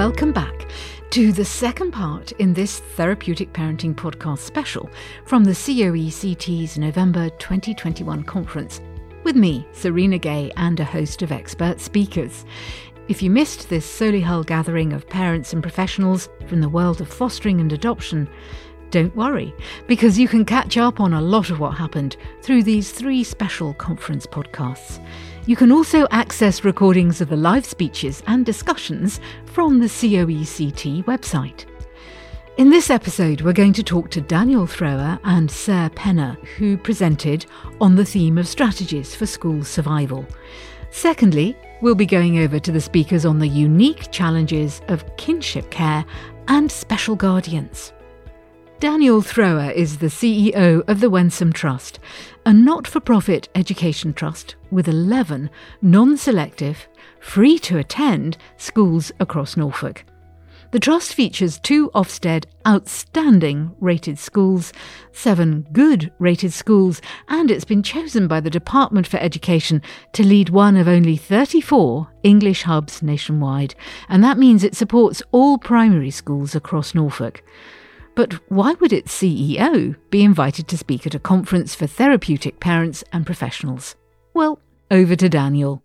welcome 0.00 0.32
back 0.32 0.66
to 1.10 1.30
the 1.30 1.44
second 1.44 1.90
part 1.90 2.32
in 2.38 2.54
this 2.54 2.78
Therapeutic 2.78 3.52
Parenting 3.52 3.94
Podcast 3.94 4.38
special 4.38 4.88
from 5.26 5.44
the 5.44 5.50
COECT's 5.50 6.78
November 6.78 7.28
2021 7.28 8.22
conference 8.22 8.80
with 9.24 9.36
me, 9.36 9.68
Serena 9.72 10.16
Gay, 10.16 10.50
and 10.56 10.80
a 10.80 10.84
host 10.84 11.20
of 11.20 11.30
expert 11.30 11.80
speakers. 11.80 12.46
If 13.08 13.22
you 13.22 13.28
missed 13.28 13.68
this 13.68 13.86
Solihull 13.86 14.46
gathering 14.46 14.94
of 14.94 15.06
parents 15.06 15.52
and 15.52 15.62
professionals 15.62 16.30
from 16.46 16.62
the 16.62 16.70
world 16.70 17.02
of 17.02 17.12
fostering 17.12 17.60
and 17.60 17.70
adoption, 17.70 18.26
don't 18.90 19.14
worry, 19.14 19.54
because 19.86 20.18
you 20.18 20.28
can 20.28 20.46
catch 20.46 20.78
up 20.78 20.98
on 20.98 21.12
a 21.12 21.20
lot 21.20 21.50
of 21.50 21.60
what 21.60 21.76
happened 21.76 22.16
through 22.40 22.62
these 22.62 22.90
three 22.90 23.22
special 23.22 23.74
conference 23.74 24.26
podcasts. 24.26 24.98
You 25.46 25.56
can 25.56 25.72
also 25.72 26.06
access 26.10 26.64
recordings 26.64 27.22
of 27.22 27.30
the 27.30 27.36
live 27.36 27.64
speeches 27.64 28.22
and 28.26 28.44
discussions 28.44 29.20
from 29.46 29.80
the 29.80 29.86
COECT 29.86 31.04
website. 31.04 31.64
In 32.58 32.68
this 32.68 32.90
episode, 32.90 33.40
we're 33.40 33.54
going 33.54 33.72
to 33.72 33.82
talk 33.82 34.10
to 34.10 34.20
Daniel 34.20 34.66
Thrower 34.66 35.18
and 35.24 35.50
Sarah 35.50 35.88
Penner, 35.90 36.36
who 36.56 36.76
presented 36.76 37.46
on 37.80 37.96
the 37.96 38.04
theme 38.04 38.36
of 38.36 38.46
strategies 38.46 39.14
for 39.14 39.24
school 39.24 39.64
survival. 39.64 40.26
Secondly, 40.90 41.56
we'll 41.80 41.94
be 41.94 42.06
going 42.06 42.40
over 42.40 42.58
to 42.58 42.70
the 42.70 42.80
speakers 42.80 43.24
on 43.24 43.38
the 43.38 43.48
unique 43.48 44.10
challenges 44.12 44.82
of 44.88 45.04
kinship 45.16 45.70
care 45.70 46.04
and 46.48 46.70
special 46.70 47.16
guardians. 47.16 47.94
Daniel 48.80 49.20
Thrower 49.20 49.70
is 49.72 49.98
the 49.98 50.06
CEO 50.06 50.82
of 50.88 51.00
the 51.00 51.10
Wensum 51.10 51.52
Trust, 51.52 51.98
a 52.46 52.52
not 52.54 52.86
for 52.86 52.98
profit 52.98 53.46
education 53.54 54.14
trust 54.14 54.56
with 54.70 54.88
11 54.88 55.50
non 55.82 56.16
selective, 56.16 56.88
free 57.20 57.58
to 57.58 57.76
attend 57.76 58.38
schools 58.56 59.12
across 59.20 59.54
Norfolk. 59.54 60.06
The 60.70 60.80
Trust 60.80 61.12
features 61.12 61.58
two 61.58 61.90
Ofsted 61.90 62.46
outstanding 62.66 63.76
rated 63.80 64.18
schools, 64.18 64.72
seven 65.12 65.66
good 65.72 66.10
rated 66.18 66.54
schools, 66.54 67.02
and 67.28 67.50
it's 67.50 67.66
been 67.66 67.82
chosen 67.82 68.28
by 68.28 68.40
the 68.40 68.48
Department 68.48 69.06
for 69.06 69.18
Education 69.18 69.82
to 70.14 70.26
lead 70.26 70.48
one 70.48 70.78
of 70.78 70.88
only 70.88 71.18
34 71.18 72.08
English 72.22 72.62
hubs 72.62 73.02
nationwide, 73.02 73.74
and 74.08 74.24
that 74.24 74.38
means 74.38 74.64
it 74.64 74.74
supports 74.74 75.22
all 75.32 75.58
primary 75.58 76.10
schools 76.10 76.54
across 76.54 76.94
Norfolk. 76.94 77.42
But 78.14 78.34
why 78.50 78.74
would 78.74 78.92
its 78.92 79.16
CEO 79.16 79.96
be 80.10 80.22
invited 80.22 80.68
to 80.68 80.78
speak 80.78 81.06
at 81.06 81.14
a 81.14 81.18
conference 81.18 81.74
for 81.74 81.86
therapeutic 81.86 82.60
parents 82.60 83.04
and 83.12 83.24
professionals? 83.24 83.96
Well, 84.34 84.60
over 84.90 85.16
to 85.16 85.28
Daniel. 85.28 85.82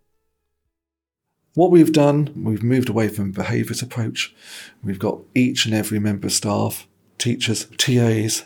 What 1.54 1.70
we've 1.70 1.92
done, 1.92 2.32
we've 2.36 2.62
moved 2.62 2.90
away 2.90 3.08
from 3.08 3.30
a 3.30 3.32
behaviours 3.32 3.80
approach. 3.80 4.34
We've 4.82 4.98
got 4.98 5.20
each 5.34 5.64
and 5.64 5.74
every 5.74 5.98
member 5.98 6.26
of 6.26 6.32
staff, 6.32 6.86
teachers, 7.16 7.66
TAs, 7.78 8.44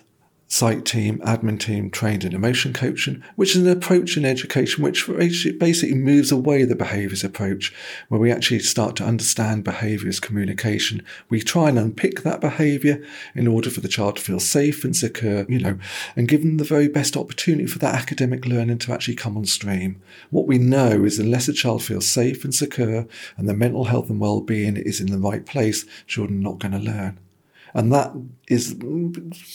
site 0.50 0.84
team, 0.84 1.20
admin 1.20 1.60
team 1.60 1.88
trained 1.88 2.24
in 2.24 2.34
emotion 2.34 2.72
coaching, 2.72 3.22
which 3.36 3.54
is 3.54 3.64
an 3.64 3.70
approach 3.70 4.16
in 4.16 4.24
education 4.24 4.82
which 4.82 5.08
basically 5.58 5.94
moves 5.94 6.32
away 6.32 6.64
the 6.64 6.74
behaviours 6.74 7.22
approach, 7.22 7.72
where 8.08 8.20
we 8.20 8.32
actually 8.32 8.58
start 8.58 8.96
to 8.96 9.04
understand 9.04 9.62
behaviours 9.62 10.18
communication. 10.18 11.04
We 11.28 11.40
try 11.40 11.68
and 11.68 11.78
unpick 11.78 12.22
that 12.22 12.40
behaviour 12.40 13.00
in 13.36 13.46
order 13.46 13.70
for 13.70 13.80
the 13.80 13.88
child 13.88 14.16
to 14.16 14.22
feel 14.22 14.40
safe 14.40 14.82
and 14.82 14.94
secure, 14.94 15.46
you 15.48 15.60
know, 15.60 15.78
and 16.16 16.26
give 16.26 16.42
them 16.42 16.56
the 16.56 16.64
very 16.64 16.88
best 16.88 17.16
opportunity 17.16 17.66
for 17.66 17.78
that 17.78 17.94
academic 17.94 18.44
learning 18.44 18.78
to 18.78 18.92
actually 18.92 19.14
come 19.14 19.36
on 19.36 19.44
stream. 19.44 20.02
What 20.30 20.48
we 20.48 20.58
know 20.58 21.04
is 21.04 21.20
unless 21.20 21.46
a 21.46 21.52
child 21.52 21.84
feels 21.84 22.08
safe 22.08 22.42
and 22.42 22.52
secure 22.52 23.06
and 23.36 23.48
their 23.48 23.56
mental 23.56 23.84
health 23.84 24.10
and 24.10 24.18
well-being 24.18 24.76
is 24.76 25.00
in 25.00 25.12
the 25.12 25.18
right 25.18 25.46
place, 25.46 25.86
children 26.08 26.40
are 26.40 26.50
not 26.50 26.58
going 26.58 26.72
to 26.72 26.78
learn. 26.78 27.20
And 27.74 27.92
that 27.92 28.12
is 28.48 28.76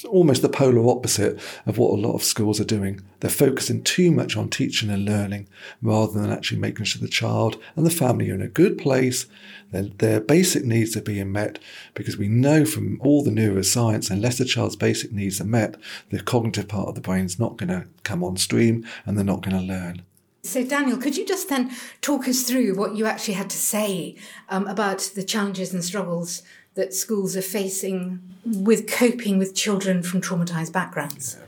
almost 0.07 0.41
the 0.41 0.49
polar 0.49 0.89
opposite 0.89 1.39
of 1.65 1.77
what 1.77 1.91
a 1.91 2.01
lot 2.01 2.15
of 2.15 2.23
schools 2.23 2.59
are 2.59 2.65
doing. 2.65 3.01
They're 3.19 3.29
focusing 3.29 3.83
too 3.83 4.11
much 4.11 4.37
on 4.37 4.49
teaching 4.49 4.89
and 4.89 5.05
learning 5.05 5.47
rather 5.81 6.19
than 6.19 6.31
actually 6.31 6.59
making 6.59 6.85
sure 6.85 7.01
the 7.01 7.07
child 7.07 7.61
and 7.75 7.85
the 7.85 7.89
family 7.89 8.31
are 8.31 8.35
in 8.35 8.41
a 8.41 8.47
good 8.47 8.77
place, 8.77 9.25
their, 9.71 9.83
their 9.83 10.19
basic 10.21 10.63
needs 10.63 10.95
are 10.95 11.01
being 11.01 11.31
met, 11.31 11.59
because 11.93 12.17
we 12.17 12.27
know 12.27 12.65
from 12.65 12.99
all 13.01 13.23
the 13.23 13.31
neuroscience, 13.31 14.09
unless 14.09 14.37
the 14.37 14.45
child's 14.45 14.75
basic 14.75 15.11
needs 15.11 15.41
are 15.41 15.45
met, 15.45 15.75
the 16.09 16.21
cognitive 16.21 16.67
part 16.67 16.87
of 16.87 16.95
the 16.95 17.01
brain 17.01 17.25
is 17.25 17.39
not 17.39 17.57
going 17.57 17.69
to 17.69 17.85
come 18.03 18.23
on 18.23 18.37
stream 18.37 18.85
and 19.05 19.17
they're 19.17 19.25
not 19.25 19.41
going 19.41 19.57
to 19.57 19.63
learn. 19.63 20.03
So, 20.43 20.63
Daniel, 20.63 20.97
could 20.97 21.17
you 21.17 21.25
just 21.25 21.49
then 21.49 21.71
talk 22.01 22.27
us 22.27 22.43
through 22.43 22.75
what 22.75 22.95
you 22.95 23.07
actually 23.07 23.33
had 23.33 23.49
to 23.49 23.57
say 23.57 24.15
um, 24.47 24.67
about 24.67 24.99
the 25.15 25.23
challenges 25.23 25.73
and 25.73 25.83
struggles 25.83 26.43
that 26.75 26.93
schools 26.93 27.35
are 27.35 27.41
facing 27.41 28.21
with 28.45 28.87
coping 28.87 29.37
with 29.37 29.55
children 29.55 30.03
from 30.03 30.21
traumatized 30.21 30.71
backgrounds? 30.71 31.37
Yeah. 31.37 31.45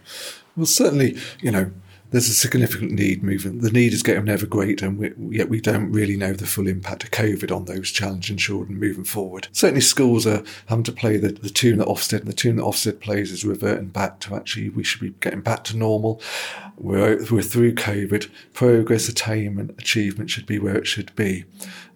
Well, 0.56 0.66
certainly, 0.66 1.18
you 1.40 1.52
know, 1.52 1.72
there's 2.12 2.30
a 2.30 2.34
significant 2.34 2.92
need 2.92 3.22
moving. 3.22 3.60
The 3.60 3.72
need 3.72 3.92
is 3.92 4.02
getting 4.02 4.30
ever 4.30 4.46
greater, 4.46 4.86
and 4.86 4.98
we, 4.98 5.38
yet 5.38 5.50
we 5.50 5.60
don't 5.60 5.92
really 5.92 6.16
know 6.16 6.34
the 6.34 6.48
full 6.48 6.68
impact 6.68 7.04
of 7.04 7.12
COVID 7.12 7.54
on 7.54 7.66
those 7.66 7.92
challenging 7.92 8.38
children 8.38 8.80
moving 8.80 9.04
forward. 9.04 9.50
Certainly, 9.52 9.82
schools 9.82 10.26
are 10.26 10.44
having 10.68 10.86
to 10.86 10.92
play 10.92 11.18
the, 11.18 11.34
the 11.34 11.50
tune 11.50 11.80
that 11.80 11.88
Ofsted, 11.88 12.20
and 12.20 12.28
the 12.28 12.34
tune 12.34 12.56
that 12.58 12.64
Ofsted 12.64 13.02
plays 13.02 13.32
is 13.32 13.44
reverting 13.44 13.88
back 13.88 14.20
to 14.22 14.36
actually 14.36 14.70
we 14.70 14.84
should 14.84 15.02
be 15.02 15.14
getting 15.20 15.42
back 15.42 15.66
to 15.66 15.78
normal. 15.78 16.22
We're, 16.78 17.26
we're 17.30 17.42
through 17.42 17.76
COVID. 17.76 18.30
Progress, 18.54 19.10
attainment, 19.10 19.72
achievement 19.78 20.30
should 20.30 20.46
be 20.46 20.60
where 20.60 20.78
it 20.78 20.88
should 20.88 21.14
be. 21.16 21.44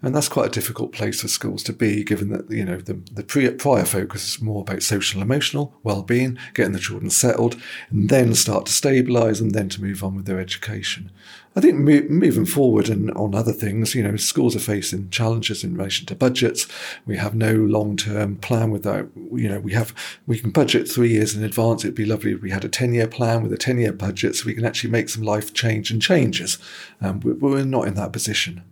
And 0.04 0.16
that's 0.16 0.30
quite 0.30 0.48
a 0.48 0.52
difficult 0.52 0.92
place 0.92 1.22
for 1.22 1.28
schools 1.28 1.62
to 1.64 1.74
be, 1.74 2.04
given 2.04 2.30
that, 2.30 2.50
you 2.50 2.66
know, 2.66 2.78
the, 2.78 2.94
the 3.12 3.24
pre, 3.24 3.50
prior 3.52 3.86
focus 3.86 4.28
is 4.28 4.42
more 4.42 4.62
about 4.62 4.82
social 4.82 5.22
emotional 5.22 5.76
well-being, 5.84 6.40
getting 6.56 6.74
the 6.74 6.80
children 6.80 7.12
settled, 7.12 7.56
and 7.92 8.10
then 8.10 8.34
start 8.34 8.66
to 8.66 8.72
stabilise 8.72 9.40
and 9.40 9.52
then 9.52 9.70
to 9.70 9.82
move 9.82 10.04
on 10.04 10.16
with 10.16 10.26
their 10.26 10.40
education. 10.40 11.12
I 11.56 11.60
think 11.60 11.78
mo- 11.78 12.08
moving 12.10 12.46
forward 12.46 12.90
and 12.90 13.12
on 13.12 13.36
other 13.36 13.52
things, 13.52 13.94
you 13.94 14.02
know, 14.02 14.16
schools 14.16 14.56
are 14.56 14.60
facing 14.60 15.12
challenges 15.12 15.64
in 15.64 15.76
relation 15.76 16.08
to 16.08 16.16
budgets. 16.16 16.66
We 17.06 17.18
have 17.18 17.36
no 17.36 17.54
long-term 17.54 18.38
plan 18.38 18.72
without, 18.72 19.10
you 19.16 19.50
know, 19.50 19.60
we 19.60 19.74
have, 19.74 19.94
we 20.26 20.40
can 20.40 20.50
budget 20.50 20.90
three 20.90 21.10
years 21.10 21.36
in 21.36 21.44
advance. 21.44 21.84
It'd 21.84 21.94
be 21.94 22.06
lovely 22.06 22.32
if 22.32 22.42
we 22.42 22.50
had 22.50 22.66
a 22.66 22.70
10-year 22.70 23.08
plan 23.08 23.44
with 23.44 23.54
a 23.54 23.58
10-year 23.58 23.94
budget 23.94 24.36
so 24.36 24.48
we 24.48 24.56
can 24.56 24.66
actually 24.66 24.90
make 24.90 25.10
some 25.10 25.24
life 25.24 25.54
change 25.54 25.92
and 25.92 26.02
changes. 26.02 26.58
Um, 27.02 27.20
we're 27.20 27.66
not 27.66 27.88
in 27.88 27.94
that 27.96 28.14
position. 28.14 28.64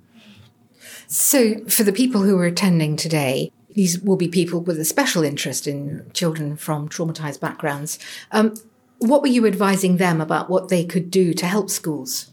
So, 1.11 1.65
for 1.65 1.81
the 1.81 1.91
people 1.91 2.21
who 2.21 2.37
are 2.37 2.45
attending 2.45 2.95
today, 2.95 3.51
these 3.71 3.99
will 3.99 4.15
be 4.15 4.27
people 4.27 4.61
with 4.61 4.79
a 4.79 4.85
special 4.85 5.23
interest 5.23 5.65
in 5.65 6.07
children 6.13 6.55
from 6.55 6.87
traumatized 6.87 7.39
backgrounds. 7.39 7.97
Um, 8.31 8.53
what 8.99 9.23
were 9.23 9.27
you 9.27 9.47
advising 9.47 9.97
them 9.97 10.21
about 10.21 10.51
what 10.51 10.69
they 10.69 10.85
could 10.85 11.09
do 11.09 11.33
to 11.33 11.47
help 11.47 11.71
schools? 11.71 12.31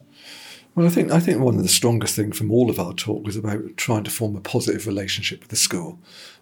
Well, 0.77 0.87
I 0.87 0.91
think 0.91 1.11
I 1.11 1.21
think 1.21 1.41
one 1.41 1.57
of 1.57 1.63
the 1.63 1.71
strongest 1.71 2.15
things 2.15 2.37
from 2.37 2.53
all 2.53 2.69
of 2.69 2.79
our 2.79 2.93
talk 2.93 3.25
was 3.25 3.35
about 3.35 3.79
trying 3.79 4.05
to 4.05 4.11
form 4.11 4.37
a 4.37 4.43
positive 4.43 4.87
relationship 4.87 5.41
with 5.41 5.49
the 5.49 5.57
school. 5.57 5.99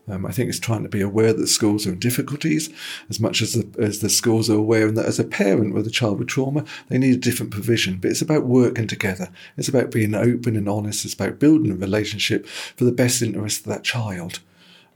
Um, 0.08 0.26
I 0.26 0.32
think 0.32 0.48
it's 0.48 0.58
trying 0.58 0.82
to 0.82 0.88
be 0.88 1.00
aware 1.00 1.32
that 1.32 1.46
schools 1.46 1.86
are 1.86 1.92
in 1.92 2.00
difficulties 2.00 2.68
as 3.08 3.20
much 3.20 3.40
as 3.40 3.52
the, 3.52 3.80
as 3.80 4.00
the 4.00 4.08
schools 4.08 4.50
are 4.50 4.56
aware, 4.56 4.88
and 4.88 4.96
that 4.98 5.06
as 5.06 5.20
a 5.20 5.24
parent 5.24 5.72
with 5.72 5.86
a 5.86 5.90
child 5.90 6.18
with 6.18 6.26
trauma, 6.26 6.64
they 6.88 6.98
need 6.98 7.14
a 7.14 7.16
different 7.16 7.52
provision. 7.52 7.98
But 7.98 8.10
it's 8.10 8.22
about 8.22 8.44
working 8.44 8.88
together. 8.88 9.28
It's 9.56 9.68
about 9.68 9.92
being 9.92 10.16
open 10.16 10.56
and 10.56 10.68
honest. 10.68 11.04
It's 11.04 11.14
about 11.14 11.38
building 11.38 11.70
a 11.70 11.76
relationship 11.76 12.44
for 12.48 12.84
the 12.84 12.90
best 12.90 13.22
interest 13.22 13.60
of 13.60 13.66
that 13.72 13.84
child. 13.84 14.40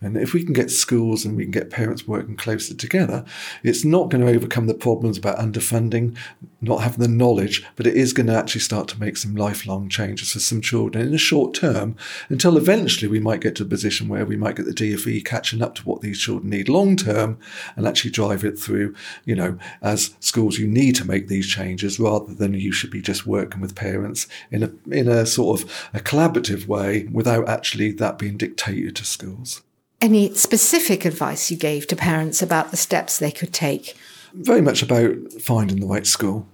And 0.00 0.16
if 0.16 0.32
we 0.32 0.44
can 0.44 0.52
get 0.52 0.70
schools 0.70 1.24
and 1.24 1.36
we 1.36 1.42
can 1.42 1.50
get 1.50 1.70
parents 1.70 2.06
working 2.06 2.36
closer 2.36 2.72
together, 2.72 3.24
it's 3.64 3.84
not 3.84 4.10
going 4.10 4.24
to 4.24 4.32
overcome 4.32 4.68
the 4.68 4.74
problems 4.74 5.18
about 5.18 5.38
underfunding, 5.38 6.16
not 6.60 6.82
having 6.82 7.00
the 7.00 7.08
knowledge, 7.08 7.66
but 7.74 7.86
it 7.86 7.96
is 7.96 8.12
going 8.12 8.28
to 8.28 8.36
actually 8.36 8.60
start 8.60 8.86
to 8.88 9.00
make 9.00 9.16
some 9.16 9.34
lifelong 9.34 9.88
changes 9.88 10.32
for 10.32 10.38
some 10.38 10.60
children 10.60 11.04
in 11.04 11.10
the 11.10 11.18
short 11.18 11.52
term 11.52 11.96
until 12.28 12.56
eventually 12.56 13.08
we 13.08 13.18
might 13.18 13.40
get 13.40 13.56
to 13.56 13.64
a 13.64 13.66
position 13.66 14.08
where 14.08 14.24
we 14.24 14.36
might 14.36 14.54
get 14.54 14.66
the 14.66 14.72
DFE 14.72 15.24
catching 15.24 15.62
up 15.62 15.74
to 15.74 15.82
what 15.82 16.00
these 16.00 16.20
children 16.20 16.50
need 16.50 16.68
long 16.68 16.94
term 16.94 17.36
and 17.74 17.86
actually 17.86 18.12
drive 18.12 18.44
it 18.44 18.56
through, 18.56 18.94
you 19.24 19.34
know, 19.34 19.58
as 19.82 20.14
schools, 20.20 20.58
you 20.58 20.68
need 20.68 20.94
to 20.94 21.04
make 21.04 21.26
these 21.26 21.48
changes 21.48 21.98
rather 21.98 22.34
than 22.34 22.54
you 22.54 22.70
should 22.70 22.90
be 22.90 23.02
just 23.02 23.26
working 23.26 23.60
with 23.60 23.74
parents 23.74 24.28
in 24.52 24.62
a, 24.62 24.70
in 24.94 25.08
a 25.08 25.26
sort 25.26 25.60
of 25.60 25.88
a 25.92 25.98
collaborative 25.98 26.68
way 26.68 27.08
without 27.10 27.48
actually 27.48 27.90
that 27.90 28.16
being 28.16 28.36
dictated 28.36 28.94
to 28.94 29.04
schools 29.04 29.62
any 30.00 30.34
specific 30.34 31.04
advice 31.04 31.50
you 31.50 31.56
gave 31.56 31.86
to 31.88 31.96
parents 31.96 32.42
about 32.42 32.70
the 32.70 32.76
steps 32.76 33.18
they 33.18 33.30
could 33.30 33.52
take? 33.52 33.96
Very 34.34 34.60
much 34.60 34.82
about 34.82 35.16
finding 35.40 35.80
the 35.80 35.86
right 35.86 36.06
school. 36.06 36.46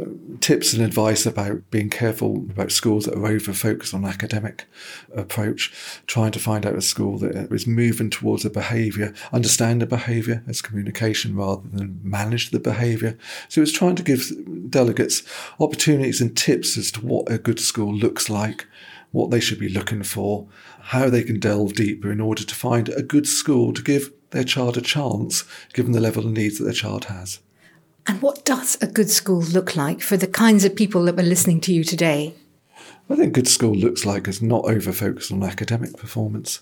Uh, 0.00 0.06
tips 0.40 0.72
and 0.72 0.82
advice 0.82 1.24
about 1.24 1.70
being 1.70 1.88
careful 1.88 2.38
about 2.50 2.72
schools 2.72 3.04
that 3.04 3.14
are 3.14 3.26
over 3.26 3.52
focused 3.52 3.94
on 3.94 4.04
academic 4.04 4.66
approach, 5.14 5.72
trying 6.08 6.32
to 6.32 6.40
find 6.40 6.66
out 6.66 6.74
a 6.74 6.82
school 6.82 7.18
that 7.18 7.50
is 7.52 7.66
moving 7.66 8.10
towards 8.10 8.44
a 8.44 8.50
behaviour, 8.50 9.14
understand 9.32 9.80
the 9.80 9.86
behaviour 9.86 10.42
as 10.48 10.60
communication 10.60 11.36
rather 11.36 11.62
than 11.72 12.00
manage 12.02 12.50
the 12.50 12.58
behaviour. 12.58 13.16
So 13.48 13.62
it's 13.62 13.72
trying 13.72 13.94
to 13.96 14.02
give 14.02 14.32
delegates 14.68 15.22
opportunities 15.60 16.20
and 16.20 16.36
tips 16.36 16.76
as 16.76 16.90
to 16.92 17.06
what 17.06 17.30
a 17.30 17.38
good 17.38 17.60
school 17.60 17.94
looks 17.94 18.28
like 18.28 18.66
what 19.12 19.30
they 19.30 19.40
should 19.40 19.58
be 19.58 19.68
looking 19.68 20.02
for, 20.02 20.48
how 20.80 21.08
they 21.08 21.22
can 21.22 21.38
delve 21.38 21.74
deeper 21.74 22.10
in 22.10 22.20
order 22.20 22.42
to 22.44 22.54
find 22.54 22.88
a 22.88 23.02
good 23.02 23.28
school 23.28 23.72
to 23.72 23.82
give 23.82 24.10
their 24.30 24.44
child 24.44 24.76
a 24.76 24.80
chance, 24.80 25.44
given 25.74 25.92
the 25.92 26.00
level 26.00 26.26
of 26.26 26.32
needs 26.32 26.58
that 26.58 26.64
their 26.64 26.72
child 26.72 27.04
has. 27.04 27.38
And 28.06 28.20
what 28.20 28.44
does 28.44 28.76
a 28.82 28.86
good 28.86 29.10
school 29.10 29.40
look 29.40 29.76
like 29.76 30.00
for 30.00 30.16
the 30.16 30.26
kinds 30.26 30.64
of 30.64 30.74
people 30.74 31.04
that 31.04 31.16
were 31.16 31.22
listening 31.22 31.60
to 31.62 31.72
you 31.72 31.84
today? 31.84 32.34
I 33.08 33.14
think 33.14 33.34
good 33.34 33.48
school 33.48 33.74
looks 33.74 34.04
like 34.04 34.26
is 34.26 34.42
not 34.42 34.64
over 34.64 34.92
focused 34.92 35.30
on 35.30 35.42
academic 35.42 35.96
performance 35.96 36.60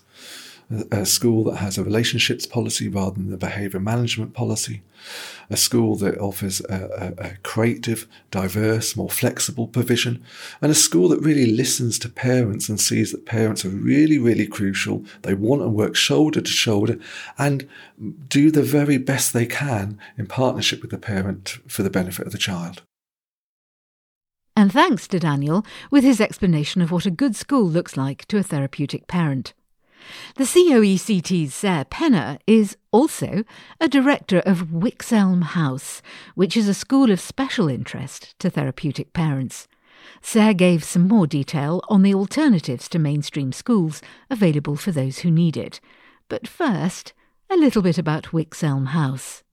a 0.91 1.05
school 1.05 1.43
that 1.45 1.57
has 1.57 1.77
a 1.77 1.83
relationships 1.83 2.45
policy 2.45 2.87
rather 2.87 3.15
than 3.15 3.29
the 3.29 3.37
behaviour 3.37 3.79
management 3.79 4.33
policy, 4.33 4.81
a 5.49 5.57
school 5.57 5.95
that 5.97 6.17
offers 6.19 6.61
a, 6.61 7.15
a, 7.19 7.25
a, 7.25 7.37
creative, 7.43 8.07
diverse, 8.29 8.95
more 8.95 9.09
flexible 9.09 9.67
provision, 9.67 10.23
and 10.61 10.71
a 10.71 10.75
school 10.75 11.09
that 11.09 11.19
really 11.19 11.45
listens 11.45 11.99
to 11.99 12.09
parents 12.09 12.69
and 12.69 12.79
sees 12.79 13.11
that 13.11 13.25
parents 13.25 13.65
are 13.65 13.69
really, 13.69 14.17
really 14.17 14.47
crucial. 14.47 15.03
They 15.23 15.33
want 15.33 15.61
to 15.61 15.67
work 15.67 15.95
shoulder 15.95 16.41
to 16.41 16.51
shoulder 16.51 16.97
and 17.37 17.67
do 18.27 18.51
the 18.51 18.63
very 18.63 18.97
best 18.97 19.33
they 19.33 19.45
can 19.45 19.99
in 20.17 20.27
partnership 20.27 20.81
with 20.81 20.91
the 20.91 20.97
parent 20.97 21.57
for 21.67 21.83
the 21.83 21.89
benefit 21.89 22.25
of 22.25 22.31
the 22.31 22.37
child. 22.37 22.83
And 24.55 24.71
thanks 24.71 25.07
to 25.07 25.19
Daniel 25.19 25.65
with 25.89 26.03
his 26.03 26.21
explanation 26.21 26.81
of 26.81 26.91
what 26.91 27.05
a 27.05 27.11
good 27.11 27.35
school 27.35 27.63
looks 27.63 27.97
like 27.97 28.25
to 28.27 28.37
a 28.37 28.43
therapeutic 28.43 29.07
parent. 29.07 29.53
The 30.35 30.45
COECT's 30.45 31.53
Sarah 31.53 31.85
Penner 31.85 32.39
is 32.47 32.77
also 32.91 33.43
a 33.79 33.87
director 33.87 34.39
of 34.39 34.67
Wixelm 34.69 35.43
House, 35.43 36.01
which 36.35 36.55
is 36.55 36.67
a 36.67 36.73
school 36.73 37.11
of 37.11 37.19
special 37.19 37.67
interest 37.67 38.37
to 38.39 38.49
therapeutic 38.49 39.13
parents. 39.13 39.67
Sarah 40.21 40.53
gave 40.53 40.83
some 40.83 41.07
more 41.07 41.27
detail 41.27 41.81
on 41.89 42.01
the 42.01 42.13
alternatives 42.13 42.89
to 42.89 42.99
mainstream 42.99 43.51
schools 43.51 44.01
available 44.29 44.75
for 44.75 44.91
those 44.91 45.19
who 45.19 45.31
need 45.31 45.57
it. 45.57 45.79
But 46.29 46.47
first, 46.47 47.13
a 47.49 47.55
little 47.55 47.81
bit 47.81 47.97
about 47.97 48.31
Wixelm 48.31 48.87
House. 48.87 49.43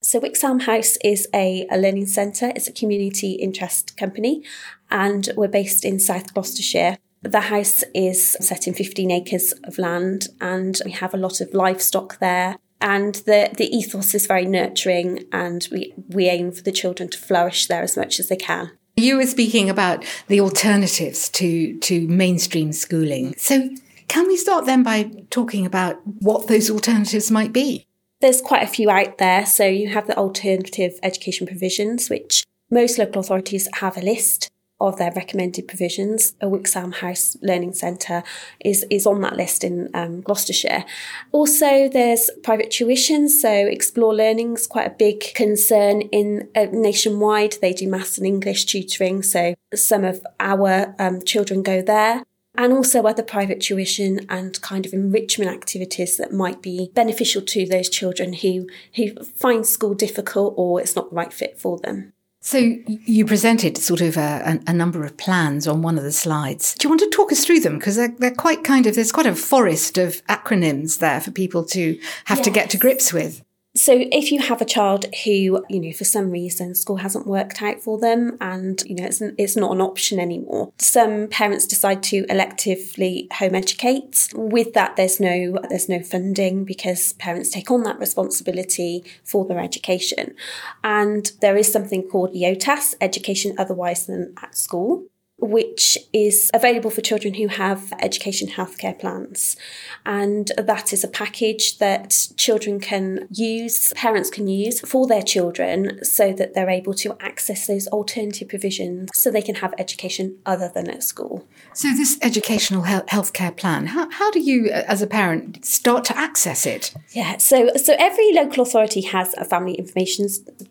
So 0.00 0.20
Wixelm 0.20 0.62
House 0.62 0.96
is 1.02 1.28
a, 1.34 1.66
a 1.70 1.76
learning 1.76 2.06
centre. 2.06 2.52
It's 2.54 2.68
a 2.68 2.72
community 2.72 3.32
interest 3.32 3.96
company 3.96 4.44
and 4.90 5.28
we're 5.36 5.48
based 5.48 5.84
in 5.84 5.98
South 5.98 6.32
Gloucestershire. 6.32 6.98
The 7.22 7.40
house 7.40 7.82
is 7.94 8.36
set 8.40 8.66
in 8.66 8.74
15 8.74 9.10
acres 9.10 9.52
of 9.64 9.78
land 9.78 10.28
and 10.40 10.80
we 10.84 10.92
have 10.92 11.14
a 11.14 11.18
lot 11.18 11.40
of 11.40 11.52
livestock 11.52 12.18
there. 12.20 12.56
And 12.80 13.16
the, 13.26 13.50
the 13.56 13.66
ethos 13.76 14.14
is 14.14 14.26
very 14.26 14.46
nurturing 14.46 15.24
and 15.32 15.66
we, 15.72 15.94
we 16.08 16.28
aim 16.28 16.52
for 16.52 16.62
the 16.62 16.70
children 16.70 17.08
to 17.10 17.18
flourish 17.18 17.66
there 17.66 17.82
as 17.82 17.96
much 17.96 18.20
as 18.20 18.28
they 18.28 18.36
can. 18.36 18.70
You 18.96 19.16
were 19.16 19.26
speaking 19.26 19.68
about 19.68 20.04
the 20.28 20.40
alternatives 20.40 21.28
to, 21.30 21.76
to 21.78 22.06
mainstream 22.06 22.72
schooling. 22.72 23.34
So 23.36 23.68
can 24.06 24.26
we 24.26 24.36
start 24.36 24.66
then 24.66 24.82
by 24.82 25.10
talking 25.30 25.66
about 25.66 26.00
what 26.04 26.46
those 26.46 26.70
alternatives 26.70 27.30
might 27.30 27.52
be? 27.52 27.86
There's 28.20 28.40
quite 28.40 28.62
a 28.62 28.68
few 28.68 28.90
out 28.90 29.18
there. 29.18 29.44
So 29.44 29.64
you 29.66 29.88
have 29.88 30.06
the 30.06 30.16
alternative 30.16 30.98
education 31.02 31.46
provisions, 31.46 32.08
which 32.08 32.44
most 32.70 32.98
local 32.98 33.20
authorities 33.20 33.68
have 33.74 33.96
a 33.96 34.00
list 34.00 34.50
of 34.80 34.96
their 34.96 35.12
recommended 35.12 35.66
provisions. 35.66 36.34
A 36.40 36.46
Wixelm 36.46 36.94
House 36.94 37.36
Learning 37.42 37.72
Centre 37.72 38.22
is, 38.64 38.84
is 38.90 39.06
on 39.06 39.20
that 39.22 39.36
list 39.36 39.64
in 39.64 39.90
um, 39.94 40.20
Gloucestershire. 40.20 40.84
Also, 41.32 41.88
there's 41.88 42.30
private 42.42 42.70
tuition, 42.70 43.28
so 43.28 43.50
Explore 43.50 44.14
Learning 44.14 44.54
is 44.54 44.66
quite 44.66 44.86
a 44.86 44.94
big 44.94 45.34
concern 45.34 46.02
in 46.02 46.48
uh, 46.54 46.66
nationwide. 46.70 47.56
They 47.60 47.72
do 47.72 47.88
maths 47.88 48.18
and 48.18 48.26
English 48.26 48.66
tutoring, 48.66 49.22
so 49.22 49.54
some 49.74 50.04
of 50.04 50.24
our 50.38 50.94
um, 50.98 51.22
children 51.22 51.62
go 51.62 51.82
there. 51.82 52.24
And 52.54 52.72
also 52.72 53.04
other 53.04 53.22
private 53.22 53.60
tuition 53.60 54.26
and 54.28 54.60
kind 54.62 54.84
of 54.84 54.92
enrichment 54.92 55.48
activities 55.48 56.16
that 56.16 56.32
might 56.32 56.60
be 56.60 56.90
beneficial 56.92 57.40
to 57.42 57.66
those 57.66 57.88
children 57.88 58.32
who, 58.32 58.66
who 58.96 59.14
find 59.22 59.64
school 59.64 59.94
difficult 59.94 60.54
or 60.56 60.80
it's 60.80 60.96
not 60.96 61.10
the 61.10 61.16
right 61.16 61.32
fit 61.32 61.56
for 61.60 61.78
them. 61.78 62.14
So 62.48 62.56
you 62.86 63.26
presented 63.26 63.76
sort 63.76 64.00
of 64.00 64.16
a, 64.16 64.58
a, 64.66 64.72
number 64.72 65.04
of 65.04 65.18
plans 65.18 65.68
on 65.68 65.82
one 65.82 65.98
of 65.98 66.04
the 66.04 66.10
slides. 66.10 66.72
Do 66.78 66.86
you 66.86 66.88
want 66.88 67.00
to 67.02 67.10
talk 67.10 67.30
us 67.30 67.44
through 67.44 67.60
them? 67.60 67.76
Because 67.76 67.96
they're, 67.96 68.14
they're 68.16 68.34
quite 68.34 68.64
kind 68.64 68.86
of, 68.86 68.94
there's 68.94 69.12
quite 69.12 69.26
a 69.26 69.34
forest 69.34 69.98
of 69.98 70.24
acronyms 70.28 70.98
there 70.98 71.20
for 71.20 71.30
people 71.30 71.62
to 71.66 72.00
have 72.24 72.38
yes. 72.38 72.44
to 72.46 72.50
get 72.50 72.70
to 72.70 72.78
grips 72.78 73.12
with. 73.12 73.44
So 73.78 73.92
if 74.10 74.32
you 74.32 74.40
have 74.40 74.60
a 74.60 74.64
child 74.64 75.06
who, 75.22 75.64
you 75.68 75.80
know, 75.80 75.92
for 75.92 76.02
some 76.02 76.32
reason 76.32 76.74
school 76.74 76.96
hasn't 76.96 77.28
worked 77.28 77.62
out 77.62 77.80
for 77.80 77.96
them 77.96 78.36
and, 78.40 78.82
you 78.84 78.96
know, 78.96 79.04
it's, 79.04 79.20
it's 79.20 79.54
not 79.54 79.70
an 79.70 79.80
option 79.80 80.18
anymore. 80.18 80.72
Some 80.78 81.28
parents 81.28 81.64
decide 81.64 82.02
to 82.04 82.24
electively 82.24 83.32
home 83.32 83.54
educate. 83.54 84.30
With 84.34 84.74
that, 84.74 84.96
there's 84.96 85.20
no, 85.20 85.60
there's 85.68 85.88
no 85.88 86.02
funding 86.02 86.64
because 86.64 87.12
parents 87.14 87.50
take 87.50 87.70
on 87.70 87.84
that 87.84 88.00
responsibility 88.00 89.04
for 89.22 89.46
their 89.46 89.60
education. 89.60 90.34
And 90.82 91.30
there 91.40 91.56
is 91.56 91.70
something 91.70 92.02
called 92.02 92.34
EOTAS, 92.34 92.94
education 93.00 93.54
otherwise 93.58 94.06
than 94.06 94.34
at 94.42 94.58
school 94.58 95.04
which 95.40 95.96
is 96.12 96.50
available 96.52 96.90
for 96.90 97.00
children 97.00 97.34
who 97.34 97.46
have 97.46 97.92
education 98.00 98.48
healthcare 98.48 98.98
plans. 98.98 99.56
And 100.04 100.50
that 100.58 100.92
is 100.92 101.04
a 101.04 101.08
package 101.08 101.78
that 101.78 102.28
children 102.36 102.80
can 102.80 103.28
use, 103.30 103.92
parents 103.94 104.30
can 104.30 104.48
use 104.48 104.80
for 104.80 105.06
their 105.06 105.22
children 105.22 106.04
so 106.04 106.32
that 106.32 106.54
they're 106.54 106.70
able 106.70 106.94
to 106.94 107.16
access 107.20 107.66
those 107.66 107.86
alternative 107.88 108.48
provisions 108.48 109.10
so 109.14 109.30
they 109.30 109.42
can 109.42 109.56
have 109.56 109.74
education 109.78 110.38
other 110.44 110.70
than 110.74 110.90
at 110.90 111.04
school. 111.04 111.46
So, 111.72 111.88
this 111.94 112.18
educational 112.20 112.82
healthcare 112.82 113.56
plan, 113.56 113.86
how, 113.86 114.10
how 114.10 114.30
do 114.32 114.40
you, 114.40 114.70
uh, 114.70 114.84
as 114.88 115.02
a 115.02 115.06
parent, 115.06 115.64
start 115.64 116.04
to 116.06 116.18
access 116.18 116.66
it? 116.66 116.92
Yeah, 117.10 117.36
so, 117.36 117.70
so 117.76 117.94
every 117.98 118.32
local 118.32 118.62
authority 118.62 119.02
has 119.02 119.34
a 119.34 119.44
family 119.44 119.74
information 119.74 120.28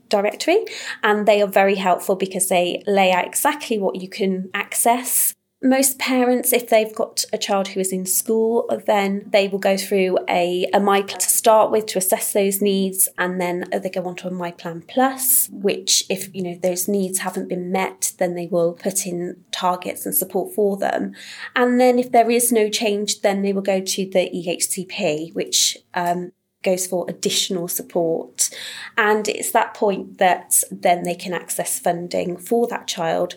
directory 0.09 0.65
and 1.04 1.27
they 1.27 1.42
are 1.42 1.48
very 1.48 1.75
helpful 1.75 2.15
because 2.15 2.50
they 2.50 2.83
lay 2.88 3.12
out 3.12 3.25
exactly 3.25 3.77
what 3.77 4.01
you 4.01 4.09
can 4.09 4.50
access. 4.54 5.33
Most 5.63 5.98
parents, 5.98 6.54
if 6.54 6.69
they've 6.69 6.94
got 6.94 7.25
a 7.33 7.38
child 7.38 7.69
who 7.69 7.80
is 7.80 7.92
in 7.92 8.06
school, 8.06 8.69
then 8.86 9.27
they 9.27 9.48
will 9.48 9.57
go 9.57 9.75
through 9.75 10.19
a, 10.30 10.69
a 10.71 10.80
My 10.80 11.01
Plan 11.01 11.19
to 11.19 11.27
start 11.27 11.71
with 11.71 11.88
to 11.88 11.98
assess 11.98 12.31
those 12.31 12.62
needs, 12.62 13.09
and 13.18 13.42
then 13.42 13.65
they 13.71 13.89
go 13.89 14.06
on 14.06 14.15
to 14.18 14.27
a 14.27 14.31
My 14.31 14.51
Plan 14.51 14.83
Plus, 14.88 15.50
which, 15.51 16.04
if 16.12 16.33
you 16.36 16.44
know 16.44 16.59
those 16.62 16.88
needs 16.88 17.19
haven't 17.19 17.50
been 17.50 17.71
met, 17.71 18.13
then 18.19 18.35
they 18.35 18.45
will 18.45 18.73
put 18.73 19.07
in 19.07 19.44
targets 19.52 20.06
and 20.06 20.14
support 20.14 20.54
for 20.54 20.78
them. 20.78 21.16
And 21.56 21.81
then, 21.81 21.97
if 21.97 22.11
there 22.11 22.30
is 22.30 22.52
no 22.52 22.69
change, 22.69 23.21
then 23.21 23.42
they 23.42 23.52
will 23.52 23.64
go 23.64 23.81
to 23.81 24.06
the 24.06 24.30
EHCP, 24.30 25.33
which 25.33 25.76
um, 25.95 26.33
goes 26.69 26.88
for 26.88 27.06
additional 27.07 27.68
support. 27.68 28.50
And 28.97 29.28
it's 29.28 29.52
that 29.52 29.74
point 29.74 30.18
that 30.18 30.62
then 30.71 31.04
they 31.04 31.16
can 31.16 31.33
access 31.33 31.80
funding 31.80 32.38
for 32.38 32.68
that 32.68 32.88
child 32.88 33.36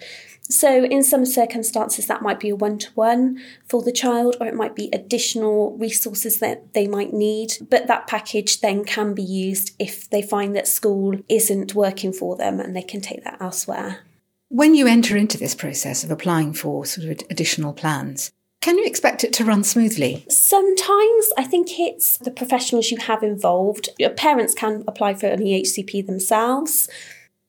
so, 0.50 0.84
in 0.84 1.04
some 1.04 1.24
circumstances, 1.24 2.06
that 2.08 2.22
might 2.22 2.40
be 2.40 2.48
a 2.48 2.56
one 2.56 2.78
to 2.78 2.90
one 2.94 3.40
for 3.68 3.82
the 3.82 3.92
child, 3.92 4.36
or 4.40 4.48
it 4.48 4.54
might 4.54 4.74
be 4.74 4.90
additional 4.92 5.76
resources 5.78 6.40
that 6.40 6.74
they 6.74 6.88
might 6.88 7.12
need. 7.12 7.52
But 7.70 7.86
that 7.86 8.08
package 8.08 8.60
then 8.60 8.84
can 8.84 9.14
be 9.14 9.22
used 9.22 9.76
if 9.78 10.10
they 10.10 10.22
find 10.22 10.56
that 10.56 10.66
school 10.66 11.14
isn't 11.28 11.76
working 11.76 12.12
for 12.12 12.34
them 12.34 12.58
and 12.58 12.74
they 12.74 12.82
can 12.82 13.00
take 13.00 13.22
that 13.22 13.40
elsewhere. 13.40 14.00
When 14.48 14.74
you 14.74 14.88
enter 14.88 15.16
into 15.16 15.38
this 15.38 15.54
process 15.54 16.02
of 16.02 16.10
applying 16.10 16.52
for 16.52 16.84
sort 16.84 17.06
of 17.06 17.20
additional 17.30 17.72
plans, 17.72 18.32
can 18.60 18.76
you 18.76 18.84
expect 18.84 19.24
it 19.24 19.32
to 19.34 19.44
run 19.44 19.64
smoothly? 19.64 20.24
Sometimes 20.28 21.30
I 21.38 21.44
think 21.44 21.78
it's 21.78 22.18
the 22.18 22.30
professionals 22.30 22.90
you 22.90 22.98
have 22.98 23.22
involved. 23.22 23.88
Your 23.98 24.10
parents 24.10 24.54
can 24.54 24.84
apply 24.86 25.14
for 25.14 25.26
an 25.26 25.40
EHCP 25.40 26.06
themselves. 26.06 26.88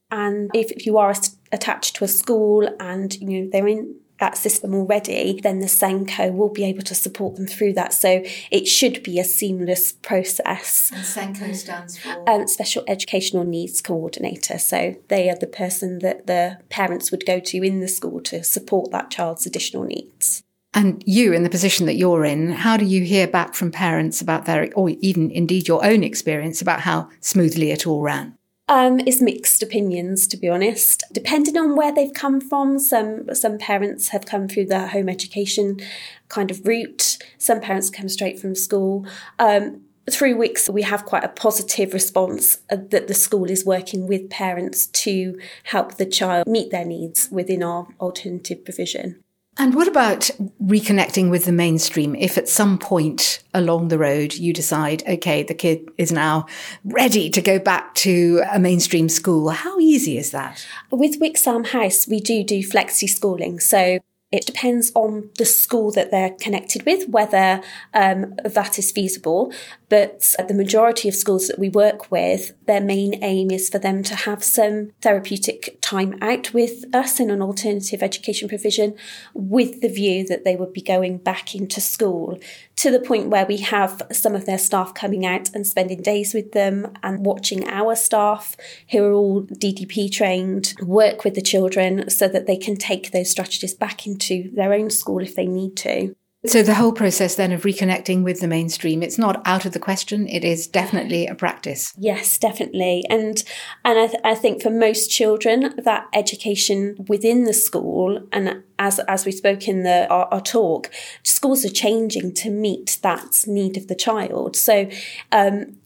And 0.09 0.49
if, 0.53 0.71
if 0.71 0.85
you 0.85 0.97
are 0.97 1.13
attached 1.51 1.97
to 1.97 2.05
a 2.05 2.07
school 2.07 2.69
and 2.79 3.13
you 3.15 3.43
know 3.43 3.49
they're 3.51 3.67
in 3.67 3.95
that 4.19 4.37
system 4.37 4.73
already, 4.73 5.41
then 5.41 5.59
the 5.59 5.67
SENCO 5.67 6.31
will 6.31 6.49
be 6.49 6.63
able 6.63 6.83
to 6.83 6.95
support 6.95 7.35
them 7.35 7.47
through 7.47 7.73
that. 7.73 7.91
So 7.91 8.23
it 8.51 8.67
should 8.67 9.03
be 9.03 9.19
a 9.19 9.23
seamless 9.23 9.91
process. 9.91 10.91
And 10.93 11.03
SENCO 11.03 11.55
stands 11.55 11.97
for? 11.97 12.29
Um, 12.29 12.47
Special 12.47 12.83
Educational 12.87 13.43
Needs 13.43 13.81
Coordinator. 13.81 14.59
So 14.59 14.95
they 15.07 15.29
are 15.29 15.37
the 15.37 15.47
person 15.47 15.99
that 15.99 16.27
the 16.27 16.59
parents 16.69 17.11
would 17.11 17.25
go 17.25 17.39
to 17.39 17.57
in 17.63 17.79
the 17.79 17.87
school 17.87 18.21
to 18.21 18.43
support 18.43 18.91
that 18.91 19.09
child's 19.09 19.45
additional 19.45 19.83
needs. 19.83 20.43
And 20.73 21.03
you, 21.05 21.33
in 21.33 21.43
the 21.43 21.49
position 21.49 21.85
that 21.87 21.95
you're 21.95 22.23
in, 22.23 22.51
how 22.51 22.77
do 22.77 22.85
you 22.85 23.03
hear 23.03 23.27
back 23.27 23.55
from 23.55 23.71
parents 23.71 24.21
about 24.21 24.45
their, 24.45 24.69
or 24.73 24.89
even 25.01 25.29
indeed 25.31 25.67
your 25.67 25.85
own 25.85 26.03
experience 26.03 26.61
about 26.61 26.81
how 26.81 27.09
smoothly 27.19 27.71
it 27.71 27.85
all 27.85 28.01
ran? 28.01 28.37
Um, 28.69 29.01
it's 29.01 29.21
mixed 29.21 29.61
opinions, 29.61 30.27
to 30.27 30.37
be 30.37 30.47
honest. 30.47 31.03
Depending 31.11 31.57
on 31.57 31.75
where 31.75 31.93
they've 31.93 32.13
come 32.13 32.39
from, 32.39 32.79
some 32.79 33.35
some 33.35 33.57
parents 33.57 34.09
have 34.09 34.25
come 34.25 34.47
through 34.47 34.67
the 34.67 34.87
home 34.87 35.09
education 35.09 35.81
kind 36.29 36.49
of 36.49 36.65
route. 36.65 37.17
Some 37.37 37.59
parents 37.59 37.89
come 37.89 38.07
straight 38.07 38.39
from 38.39 38.55
school. 38.55 39.05
Um, 39.39 39.81
through 40.09 40.37
weeks 40.37 40.69
we 40.69 40.83
have 40.83 41.05
quite 41.05 41.23
a 41.23 41.29
positive 41.29 41.93
response 41.93 42.59
uh, 42.69 42.77
that 42.89 43.07
the 43.07 43.13
school 43.13 43.51
is 43.51 43.65
working 43.65 44.07
with 44.07 44.29
parents 44.29 44.87
to 44.87 45.37
help 45.65 45.95
the 45.95 46.05
child 46.05 46.47
meet 46.47 46.71
their 46.71 46.85
needs 46.85 47.29
within 47.29 47.61
our 47.61 47.87
alternative 47.99 48.63
provision. 48.63 49.21
And 49.61 49.75
what 49.75 49.87
about 49.87 50.31
reconnecting 50.59 51.29
with 51.29 51.45
the 51.45 51.51
mainstream? 51.51 52.15
If 52.15 52.35
at 52.35 52.49
some 52.49 52.79
point 52.79 53.43
along 53.53 53.89
the 53.89 53.99
road 53.99 54.33
you 54.33 54.53
decide, 54.53 55.03
okay, 55.07 55.43
the 55.43 55.53
kid 55.53 55.87
is 55.99 56.11
now 56.11 56.47
ready 56.83 57.29
to 57.29 57.41
go 57.43 57.59
back 57.59 57.93
to 57.93 58.41
a 58.51 58.57
mainstream 58.57 59.07
school, 59.07 59.49
how 59.49 59.77
easy 59.77 60.17
is 60.17 60.31
that? 60.31 60.65
With 60.89 61.21
Wixelm 61.21 61.67
House, 61.67 62.07
we 62.07 62.19
do 62.19 62.43
do 62.43 62.63
flexi 62.63 63.07
schooling. 63.07 63.59
So 63.59 63.99
it 64.31 64.45
depends 64.45 64.91
on 64.95 65.29
the 65.38 65.45
school 65.45 65.91
that 65.91 66.09
they're 66.09 66.35
connected 66.39 66.85
with, 66.85 67.09
whether 67.09 67.61
um, 67.93 68.35
that 68.45 68.79
is 68.79 68.91
feasible. 68.91 69.51
But 69.89 70.35
the 70.47 70.53
majority 70.53 71.09
of 71.09 71.15
schools 71.15 71.50
that 71.50 71.59
we 71.59 71.67
work 71.67 72.09
with, 72.11 72.53
their 72.65 72.79
main 72.79 73.21
aim 73.21 73.51
is 73.51 73.69
for 73.69 73.77
them 73.77 74.03
to 74.03 74.15
have 74.15 74.41
some 74.41 74.91
therapeutic 75.01 75.77
time 75.81 76.17
out 76.21 76.53
with 76.53 76.85
us 76.95 77.19
in 77.19 77.29
an 77.29 77.41
alternative 77.41 78.01
education 78.01 78.47
provision 78.47 78.95
with 79.33 79.81
the 79.81 79.89
view 79.89 80.25
that 80.27 80.45
they 80.45 80.55
would 80.55 80.71
be 80.71 80.81
going 80.81 81.17
back 81.17 81.53
into 81.53 81.81
school 81.81 82.39
to 82.77 82.89
the 82.89 83.00
point 83.00 83.27
where 83.27 83.45
we 83.45 83.57
have 83.57 84.01
some 84.11 84.33
of 84.33 84.45
their 84.45 84.57
staff 84.57 84.93
coming 84.93 85.25
out 85.25 85.53
and 85.53 85.67
spending 85.67 86.01
days 86.01 86.33
with 86.33 86.53
them 86.53 86.91
and 87.03 87.25
watching 87.25 87.67
our 87.67 87.95
staff 87.95 88.55
who 88.91 89.03
are 89.03 89.13
all 89.13 89.43
DDP 89.43 90.09
trained 90.11 90.73
work 90.81 91.25
with 91.25 91.35
the 91.35 91.41
children 91.41 92.09
so 92.09 92.27
that 92.29 92.47
they 92.47 92.57
can 92.57 92.77
take 92.77 93.11
those 93.11 93.29
strategies 93.29 93.73
back 93.73 94.07
into 94.07 94.20
their 94.29 94.73
own 94.73 94.89
school 94.89 95.19
if 95.19 95.35
they 95.35 95.45
need 95.45 95.75
to. 95.77 96.15
So 96.43 96.63
the 96.63 96.73
whole 96.73 96.91
process 96.91 97.35
then 97.35 97.51
of 97.51 97.61
reconnecting 97.61 98.23
with 98.23 98.39
the 98.39 98.47
mainstream, 98.47 99.03
it's 99.03 99.19
not 99.19 99.43
out 99.45 99.65
of 99.65 99.73
the 99.73 99.79
question. 99.79 100.27
It 100.27 100.43
is 100.43 100.65
definitely 100.65 101.27
a 101.27 101.35
practice. 101.35 101.93
Yes, 101.95 102.39
definitely. 102.39 103.03
And 103.11 103.43
and 103.85 103.99
I, 103.99 104.07
th- 104.07 104.21
I 104.23 104.33
think 104.33 104.63
for 104.63 104.71
most 104.71 105.11
children, 105.11 105.75
that 105.83 106.07
education 106.13 107.05
within 107.07 107.43
the 107.43 107.53
school, 107.53 108.27
and 108.31 108.63
as 108.79 108.97
as 109.07 109.23
we 109.23 109.31
spoke 109.31 109.67
in 109.67 109.83
the 109.83 110.07
our, 110.09 110.25
our 110.33 110.41
talk, 110.41 110.89
schools 111.21 111.63
are 111.63 111.69
changing 111.69 112.33
to 112.35 112.49
meet 112.49 112.97
that 113.03 113.43
need 113.45 113.77
of 113.77 113.87
the 113.87 113.95
child. 113.95 114.55
So. 114.55 114.89
Um, 115.31 115.77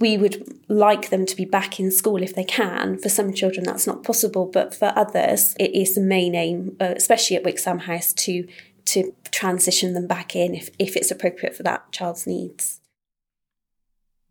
we 0.00 0.18
would 0.18 0.60
like 0.68 1.10
them 1.10 1.24
to 1.26 1.36
be 1.36 1.44
back 1.44 1.78
in 1.78 1.90
school 1.90 2.22
if 2.22 2.34
they 2.34 2.44
can. 2.44 2.98
For 2.98 3.08
some 3.08 3.32
children, 3.32 3.64
that's 3.64 3.86
not 3.86 4.02
possible, 4.02 4.46
but 4.46 4.74
for 4.74 4.92
others, 4.96 5.54
it 5.58 5.72
is 5.74 5.94
the 5.94 6.00
main 6.00 6.34
aim, 6.34 6.76
uh, 6.80 6.94
especially 6.96 7.36
at 7.36 7.44
Wixelm 7.44 7.82
House, 7.82 8.12
to 8.14 8.46
to 8.84 9.14
transition 9.30 9.94
them 9.94 10.08
back 10.08 10.34
in 10.34 10.56
if, 10.56 10.68
if 10.78 10.96
it's 10.96 11.10
appropriate 11.10 11.54
for 11.54 11.62
that 11.62 11.92
child's 11.92 12.26
needs. 12.26 12.80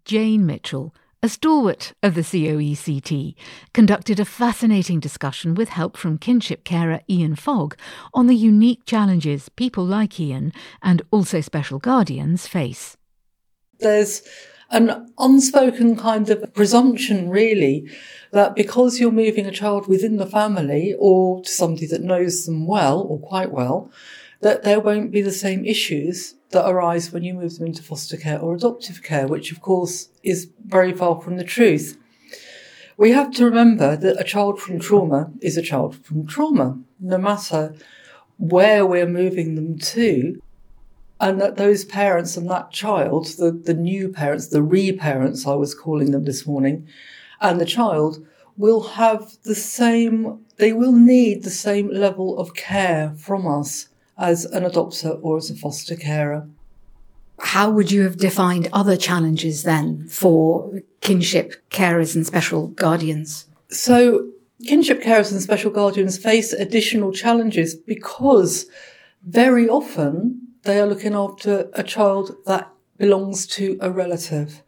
Jane 0.04 0.46
Mitchell, 0.46 0.94
a 1.24 1.30
stalwart 1.30 1.94
of 2.04 2.16
the 2.16 2.22
COECT, 2.22 3.36
conducted 3.74 4.20
a 4.20 4.26
fascinating 4.26 5.00
discussion 5.00 5.56
with 5.56 5.70
help 5.70 5.96
from 5.96 6.18
kinship 6.18 6.66
carer 6.66 7.00
Ian 7.10 7.36
Fogg 7.36 7.78
on 8.14 8.28
the 8.28 8.36
unique 8.36 8.86
challenges 8.86 9.48
people 9.50 9.86
like 9.86 10.20
Ian 10.20 10.52
and 10.82 11.02
also 11.12 11.40
special 11.40 11.80
guardians 11.80 12.48
face. 12.48 12.98
There's 13.80 14.24
an 14.72 15.14
unspoken 15.18 15.96
kind 15.96 16.30
of 16.30 16.54
presumption, 16.54 17.30
really, 17.30 17.90
that 18.32 18.56
because 18.56 19.00
you're 19.00 19.12
moving 19.12 19.46
a 19.46 19.52
child 19.52 19.88
within 19.88 20.18
the 20.18 20.26
family 20.26 20.96
or 20.98 21.44
to 21.44 21.50
somebody 21.50 21.86
that 21.88 22.02
knows 22.02 22.46
them 22.46 22.66
well 22.66 23.02
or 23.02 23.20
quite 23.20 23.52
well, 23.52 23.92
that 24.40 24.64
there 24.64 24.80
won't 24.80 25.12
be 25.12 25.22
the 25.22 25.32
same 25.32 25.66
issues 25.66 26.36
that 26.50 26.68
arise 26.68 27.12
when 27.12 27.24
you 27.24 27.34
move 27.34 27.58
them 27.58 27.68
into 27.68 27.84
foster 27.84 28.18
care 28.18 28.40
or 28.40 28.56
adoptive 28.56 29.04
care, 29.04 29.28
which 29.28 29.52
of 29.52 29.62
course 29.62 30.10
is 30.24 30.50
very 30.66 30.94
far 30.94 31.22
from 31.22 31.38
the 31.38 31.44
truth. 31.44 31.98
We 32.98 33.12
have 33.12 33.32
to 33.34 33.46
remember 33.46 33.96
that 33.96 34.20
a 34.20 34.24
child 34.24 34.60
from 34.60 34.80
trauma 34.80 35.32
is 35.42 35.58
a 35.58 35.62
child 35.62 35.96
from 36.06 36.28
trauma, 36.28 36.80
no 37.00 37.18
matter 37.18 37.74
where 38.38 38.86
we're 38.86 39.08
moving 39.08 39.56
them 39.56 39.78
to. 39.78 40.42
And 41.22 41.40
that 41.40 41.56
those 41.56 41.86
parents 41.86 42.36
and 42.36 42.50
that 42.50 42.72
child, 42.72 43.28
the, 43.38 43.52
the 43.52 43.76
new 43.76 44.10
parents, 44.10 44.48
the 44.48 44.64
re 44.64 44.92
parents, 44.92 45.46
I 45.46 45.54
was 45.54 45.76
calling 45.76 46.10
them 46.10 46.26
this 46.26 46.48
morning, 46.48 46.88
and 47.40 47.62
the 47.62 47.66
child 47.66 48.26
will 48.58 48.82
have 48.82 49.38
the 49.44 49.54
same, 49.54 50.44
they 50.58 50.74
will 50.74 50.92
need 50.92 51.44
the 51.44 51.52
same 51.52 51.90
level 51.90 52.40
of 52.40 52.56
care 52.56 53.14
from 53.18 53.46
us 53.46 53.88
as 54.18 54.46
an 54.46 54.64
adopter 54.64 55.20
or 55.22 55.38
as 55.38 55.52
a 55.52 55.56
foster 55.56 55.96
carer. 55.96 56.50
How 57.40 57.70
would 57.70 57.92
you 57.92 58.02
have 58.02 58.18
defined 58.18 58.68
other 58.74 58.98
challenges 58.98 59.62
then 59.62 60.08
for 60.08 60.82
kinship 61.02 61.54
carers 61.70 62.16
and 62.16 62.26
special 62.26 62.68
guardians? 62.68 63.46
So, 63.70 64.28
kinship 64.66 65.04
carers 65.04 65.32
and 65.32 65.42
special 65.42 65.70
guardians 65.70 66.18
face 66.18 66.52
additional 66.52 67.12
challenges 67.12 67.76
because 67.76 68.66
very 69.24 69.70
often 69.70 70.51
they 70.64 70.80
are 70.80 70.88
looking 70.88 71.16
after 71.16 71.70
a 71.74 71.84
child 71.84 72.36
that 72.46 72.70
belongs 72.98 73.48
to 73.48 73.78
a 73.82 73.90
relative. 73.90 74.62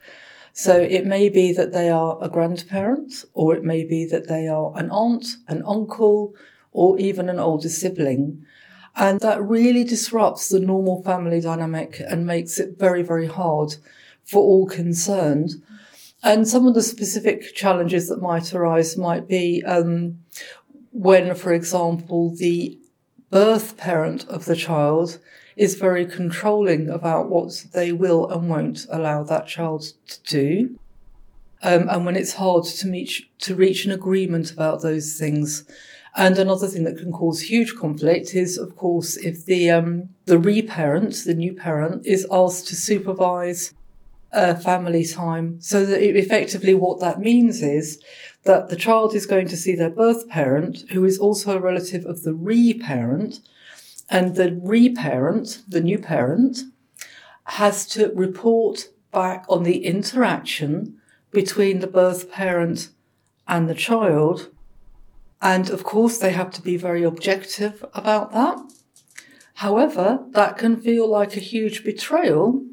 So 0.53 0.79
it 0.79 1.05
may 1.05 1.29
be 1.29 1.51
that 1.53 1.71
they 1.71 1.89
are 1.89 2.17
a 2.21 2.29
grandparent, 2.29 3.25
or 3.33 3.55
it 3.55 3.63
may 3.63 3.83
be 3.83 4.05
that 4.05 4.27
they 4.27 4.47
are 4.47 4.71
an 4.75 4.91
aunt, 4.91 5.25
an 5.47 5.63
uncle, 5.65 6.35
or 6.71 6.99
even 6.99 7.29
an 7.29 7.39
older 7.39 7.69
sibling. 7.69 8.45
And 8.95 9.19
that 9.21 9.41
really 9.41 9.83
disrupts 9.83 10.49
the 10.49 10.59
normal 10.59 11.01
family 11.03 11.41
dynamic 11.41 11.99
and 11.99 12.25
makes 12.25 12.59
it 12.59 12.77
very, 12.77 13.01
very 13.01 13.27
hard 13.27 13.75
for 14.23 14.41
all 14.41 14.67
concerned. 14.67 15.63
And 16.21 16.47
some 16.47 16.67
of 16.67 16.75
the 16.75 16.83
specific 16.83 17.53
challenges 17.55 18.07
that 18.09 18.21
might 18.21 18.53
arise 18.53 18.95
might 18.95 19.27
be 19.27 19.63
um, 19.65 20.19
when, 20.91 21.33
for 21.35 21.53
example, 21.53 22.35
the 22.35 22.79
birth 23.31 23.77
parent 23.77 24.27
of 24.27 24.45
the 24.45 24.55
child 24.55 25.19
is 25.55 25.75
very 25.75 26.05
controlling 26.05 26.89
about 26.89 27.29
what 27.29 27.65
they 27.73 27.91
will 27.91 28.29
and 28.29 28.49
won't 28.49 28.85
allow 28.89 29.23
that 29.23 29.47
child 29.47 29.93
to 30.07 30.23
do. 30.23 30.79
Um, 31.61 31.87
and 31.89 32.05
when 32.05 32.15
it's 32.15 32.33
hard 32.33 32.65
to 32.65 32.87
meet, 32.87 33.25
to 33.39 33.55
reach 33.55 33.85
an 33.85 33.91
agreement 33.91 34.51
about 34.51 34.81
those 34.81 35.17
things. 35.17 35.65
And 36.15 36.37
another 36.37 36.67
thing 36.67 36.83
that 36.83 36.97
can 36.97 37.11
cause 37.11 37.41
huge 37.41 37.75
conflict 37.75 38.35
is, 38.35 38.57
of 38.57 38.75
course, 38.75 39.17
if 39.17 39.45
the 39.45 39.71
um, 39.71 40.09
the 40.25 40.37
reparent, 40.37 41.23
the 41.25 41.33
new 41.33 41.53
parent, 41.53 42.05
is 42.05 42.27
asked 42.31 42.67
to 42.67 42.75
supervise 42.75 43.73
uh, 44.33 44.55
family 44.55 45.05
time. 45.05 45.59
So 45.61 45.85
that 45.85 46.01
effectively, 46.01 46.73
what 46.73 46.99
that 46.99 47.19
means 47.19 47.61
is 47.61 48.01
that 48.43 48.69
the 48.69 48.75
child 48.75 49.15
is 49.15 49.25
going 49.25 49.47
to 49.47 49.57
see 49.57 49.75
their 49.75 49.89
birth 49.89 50.27
parent, 50.27 50.83
who 50.91 51.05
is 51.05 51.17
also 51.17 51.57
a 51.57 51.61
relative 51.61 52.05
of 52.05 52.23
the 52.23 52.33
reparent, 52.33 53.39
and 54.09 54.35
the 54.35 54.59
reparent, 54.61 55.63
the 55.67 55.81
new 55.81 55.99
parent, 55.99 56.59
has 57.45 57.85
to 57.87 58.11
report 58.15 58.89
back 59.11 59.45
on 59.49 59.63
the 59.63 59.85
interaction 59.85 60.99
between 61.31 61.79
the 61.79 61.87
birth 61.87 62.31
parent 62.31 62.89
and 63.47 63.69
the 63.69 63.75
child 63.75 64.49
and 65.43 65.69
of 65.69 65.83
course, 65.83 66.17
they 66.17 66.31
have 66.31 66.51
to 66.51 66.61
be 66.61 66.77
very 66.77 67.03
objective 67.03 67.83
about 67.93 68.31
that. 68.31 68.57
However, 69.55 70.23
that 70.31 70.57
can 70.57 70.77
feel 70.77 71.05
like 71.05 71.35
a 71.35 71.41
huge 71.41 71.83
betrayal 71.83 72.65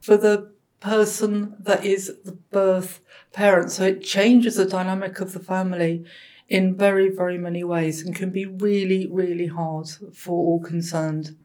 for 0.00 0.16
the 0.16 0.52
person 0.78 1.56
that 1.58 1.84
is 1.84 2.12
the 2.24 2.38
birth 2.52 3.00
parent. 3.32 3.72
So 3.72 3.82
it 3.82 4.04
changes 4.04 4.54
the 4.54 4.64
dynamic 4.64 5.18
of 5.18 5.32
the 5.32 5.40
family 5.40 6.04
in 6.48 6.76
very, 6.76 7.08
very 7.08 7.38
many 7.38 7.64
ways 7.64 8.04
and 8.04 8.14
can 8.14 8.30
be 8.30 8.46
really, 8.46 9.08
really 9.10 9.46
hard 9.46 9.88
for 10.12 10.36
all 10.36 10.60
concerned. 10.60 11.36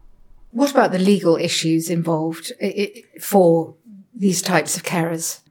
What 0.52 0.72
about 0.72 0.92
the 0.92 1.00
legal 1.00 1.36
issues 1.36 1.90
involved 1.90 2.52
for 3.22 3.76
these 4.14 4.42
types 4.42 4.76
of 4.76 4.84
carers? 4.84 5.42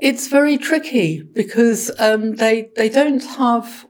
It's 0.00 0.28
very 0.28 0.58
tricky 0.58 1.22
because 1.22 1.90
um, 1.98 2.36
they 2.36 2.70
they 2.76 2.88
don't 2.88 3.24
have 3.24 3.86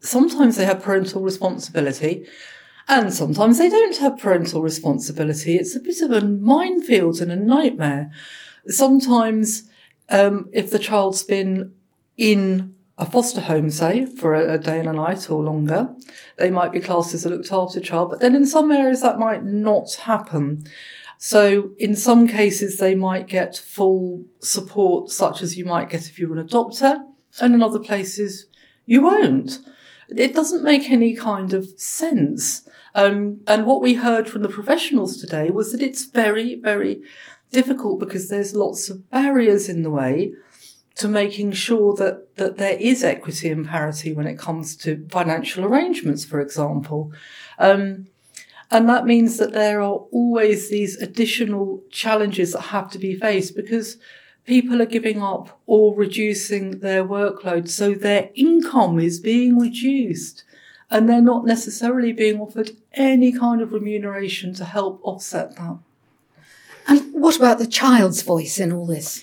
sometimes 0.00 0.56
they 0.56 0.64
have 0.64 0.82
parental 0.82 1.22
responsibility 1.22 2.26
and 2.88 3.12
sometimes 3.12 3.58
they 3.58 3.68
don't 3.68 3.96
have 3.96 4.18
parental 4.18 4.62
responsibility. 4.62 5.56
It's 5.56 5.74
a 5.74 5.80
bit 5.80 6.00
of 6.02 6.10
a 6.10 6.20
minefield 6.20 7.20
and 7.20 7.32
a 7.32 7.36
nightmare. 7.36 8.10
Sometimes, 8.68 9.64
um, 10.10 10.48
if 10.52 10.70
the 10.70 10.78
child's 10.78 11.22
been 11.22 11.74
in 12.16 12.73
a 12.96 13.06
foster 13.06 13.40
home, 13.40 13.70
say, 13.70 14.06
for 14.06 14.34
a, 14.34 14.54
a, 14.54 14.58
day 14.58 14.78
and 14.78 14.88
a 14.88 14.92
night 14.92 15.30
or 15.30 15.42
longer, 15.42 15.94
they 16.38 16.50
might 16.50 16.72
be 16.72 16.80
classed 16.80 17.14
as 17.14 17.24
a 17.24 17.30
looked 17.30 17.52
after 17.52 17.80
child, 17.80 18.10
but 18.10 18.20
then 18.20 18.36
in 18.36 18.46
some 18.46 18.70
areas 18.70 19.02
that 19.02 19.18
might 19.18 19.44
not 19.44 19.92
happen. 19.94 20.64
So 21.18 21.70
in 21.78 21.96
some 21.96 22.28
cases, 22.28 22.76
they 22.76 22.94
might 22.94 23.26
get 23.26 23.56
full 23.56 24.24
support, 24.40 25.10
such 25.10 25.42
as 25.42 25.56
you 25.58 25.64
might 25.64 25.90
get 25.90 26.08
if 26.08 26.18
you 26.18 26.28
were 26.28 26.38
an 26.38 26.46
adopter, 26.46 27.04
and 27.40 27.54
in 27.54 27.62
other 27.62 27.80
places, 27.80 28.46
you 28.86 29.02
won't 29.02 29.58
it 30.08 30.34
doesn't 30.34 30.64
make 30.64 30.90
any 30.90 31.14
kind 31.14 31.52
of 31.52 31.68
sense. 31.76 32.68
Um, 32.94 33.40
and 33.46 33.66
what 33.66 33.82
we 33.82 33.94
heard 33.94 34.28
from 34.28 34.42
the 34.42 34.48
professionals 34.48 35.20
today 35.20 35.50
was 35.50 35.72
that 35.72 35.82
it's 35.82 36.04
very, 36.04 36.56
very 36.56 37.02
difficult 37.50 38.00
because 38.00 38.28
there's 38.28 38.54
lots 38.54 38.88
of 38.88 39.10
barriers 39.10 39.68
in 39.68 39.82
the 39.82 39.90
way 39.90 40.32
to 40.96 41.08
making 41.08 41.52
sure 41.52 41.94
that, 41.96 42.36
that 42.36 42.56
there 42.56 42.76
is 42.78 43.02
equity 43.02 43.48
and 43.50 43.66
parity 43.66 44.12
when 44.12 44.26
it 44.26 44.38
comes 44.38 44.76
to 44.76 45.06
financial 45.10 45.64
arrangements, 45.64 46.24
for 46.24 46.40
example. 46.40 47.12
Um, 47.58 48.06
And 48.70 48.88
that 48.88 49.04
means 49.04 49.36
that 49.36 49.52
there 49.52 49.80
are 49.80 50.00
always 50.10 50.68
these 50.68 50.96
additional 51.02 51.82
challenges 51.90 52.52
that 52.52 52.72
have 52.74 52.90
to 52.90 52.98
be 52.98 53.14
faced 53.14 53.54
because 53.54 53.98
people 54.46 54.80
are 54.80 54.96
giving 54.96 55.22
up 55.22 55.60
or 55.66 55.94
reducing 55.94 56.80
their 56.80 57.04
workload. 57.04 57.68
So 57.68 57.94
their 57.94 58.30
income 58.34 58.98
is 58.98 59.20
being 59.20 59.58
reduced 59.58 60.44
and 60.90 61.08
they're 61.08 61.32
not 61.32 61.44
necessarily 61.44 62.12
being 62.12 62.40
offered 62.40 62.70
any 62.92 63.32
kind 63.32 63.60
of 63.62 63.72
remuneration 63.72 64.54
to 64.54 64.64
help 64.64 65.00
offset 65.02 65.56
that. 65.56 65.78
And 66.88 67.00
what 67.12 67.36
about 67.36 67.58
the 67.58 67.66
child's 67.82 68.22
voice 68.22 68.58
in 68.58 68.72
all 68.72 68.86
this? 68.86 69.22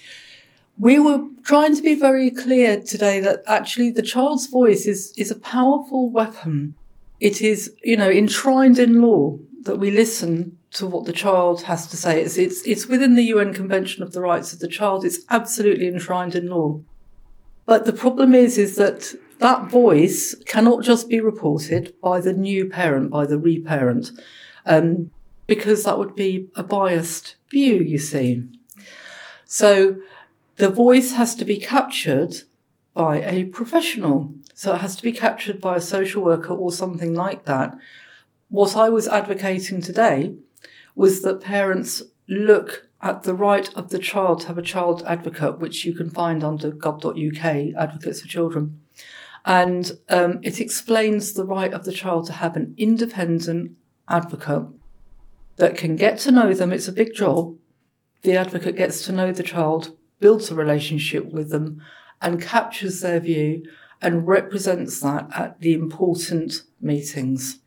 We 0.81 0.97
were 0.97 1.27
trying 1.43 1.75
to 1.75 1.81
be 1.83 1.93
very 1.93 2.31
clear 2.31 2.81
today 2.81 3.19
that 3.19 3.43
actually 3.45 3.91
the 3.91 4.01
child's 4.01 4.47
voice 4.47 4.87
is, 4.87 5.13
is 5.15 5.29
a 5.29 5.39
powerful 5.39 6.09
weapon. 6.09 6.73
It 7.19 7.39
is, 7.39 7.71
you 7.83 7.95
know, 7.95 8.09
enshrined 8.09 8.79
in 8.79 8.99
law 8.99 9.37
that 9.61 9.75
we 9.75 9.91
listen 9.91 10.57
to 10.71 10.87
what 10.87 11.05
the 11.05 11.13
child 11.13 11.61
has 11.61 11.85
to 11.85 11.97
say. 11.97 12.23
It's, 12.23 12.35
it's, 12.35 12.63
it's 12.63 12.87
within 12.87 13.13
the 13.13 13.25
UN 13.25 13.53
Convention 13.53 14.01
of 14.01 14.13
the 14.13 14.21
Rights 14.21 14.53
of 14.53 14.59
the 14.59 14.67
Child. 14.67 15.05
It's 15.05 15.19
absolutely 15.29 15.87
enshrined 15.87 16.33
in 16.33 16.49
law. 16.49 16.81
But 17.67 17.85
the 17.85 17.93
problem 17.93 18.33
is, 18.33 18.57
is 18.57 18.75
that 18.77 19.13
that 19.37 19.69
voice 19.69 20.33
cannot 20.47 20.83
just 20.83 21.07
be 21.07 21.19
reported 21.19 21.93
by 22.01 22.21
the 22.21 22.33
new 22.33 22.67
parent, 22.67 23.11
by 23.11 23.27
the 23.27 23.37
reparent, 23.37 24.09
um, 24.65 25.11
because 25.45 25.83
that 25.83 25.99
would 25.99 26.15
be 26.15 26.49
a 26.55 26.63
biased 26.63 27.35
view, 27.51 27.75
you 27.75 27.99
see. 27.99 28.47
So 29.45 29.97
the 30.61 30.69
voice 30.69 31.13
has 31.13 31.33
to 31.33 31.43
be 31.43 31.57
captured 31.57 32.43
by 32.93 33.19
a 33.23 33.45
professional. 33.45 34.31
So 34.53 34.75
it 34.75 34.81
has 34.81 34.95
to 34.95 35.01
be 35.01 35.11
captured 35.11 35.59
by 35.59 35.77
a 35.77 35.81
social 35.81 36.23
worker 36.23 36.53
or 36.53 36.71
something 36.71 37.15
like 37.15 37.45
that. 37.45 37.75
What 38.49 38.75
I 38.75 38.87
was 38.89 39.07
advocating 39.07 39.81
today 39.81 40.35
was 40.93 41.23
that 41.23 41.41
parents 41.41 42.03
look 42.27 42.89
at 43.01 43.23
the 43.23 43.33
right 43.33 43.73
of 43.75 43.89
the 43.89 43.97
child 43.97 44.41
to 44.41 44.47
have 44.49 44.59
a 44.59 44.61
child 44.73 45.01
advocate, 45.07 45.57
which 45.57 45.83
you 45.83 45.95
can 45.95 46.11
find 46.11 46.43
under 46.43 46.69
gov.uk, 46.69 47.43
Advocates 47.75 48.21
for 48.21 48.27
Children. 48.27 48.79
And 49.43 49.93
um, 50.09 50.41
it 50.43 50.61
explains 50.61 51.33
the 51.33 51.43
right 51.43 51.73
of 51.73 51.85
the 51.85 51.91
child 51.91 52.27
to 52.27 52.33
have 52.33 52.55
an 52.55 52.75
independent 52.77 53.71
advocate 54.07 54.67
that 55.55 55.75
can 55.75 55.95
get 55.95 56.19
to 56.19 56.31
know 56.31 56.53
them. 56.53 56.71
It's 56.71 56.87
a 56.87 56.93
big 56.93 57.15
job. 57.15 57.55
The 58.21 58.37
advocate 58.37 58.75
gets 58.75 59.03
to 59.07 59.11
know 59.11 59.31
the 59.31 59.41
child, 59.41 59.97
builds 60.21 60.49
a 60.49 60.55
relationship 60.55 61.25
with 61.33 61.49
them, 61.49 61.81
and 62.21 62.41
captures 62.41 63.01
their 63.01 63.19
view 63.19 63.63
and 64.01 64.27
represents 64.27 65.01
that 65.01 65.27
at 65.35 65.59
the 65.59 65.73
important 65.73 66.53
meetings. 66.79 67.59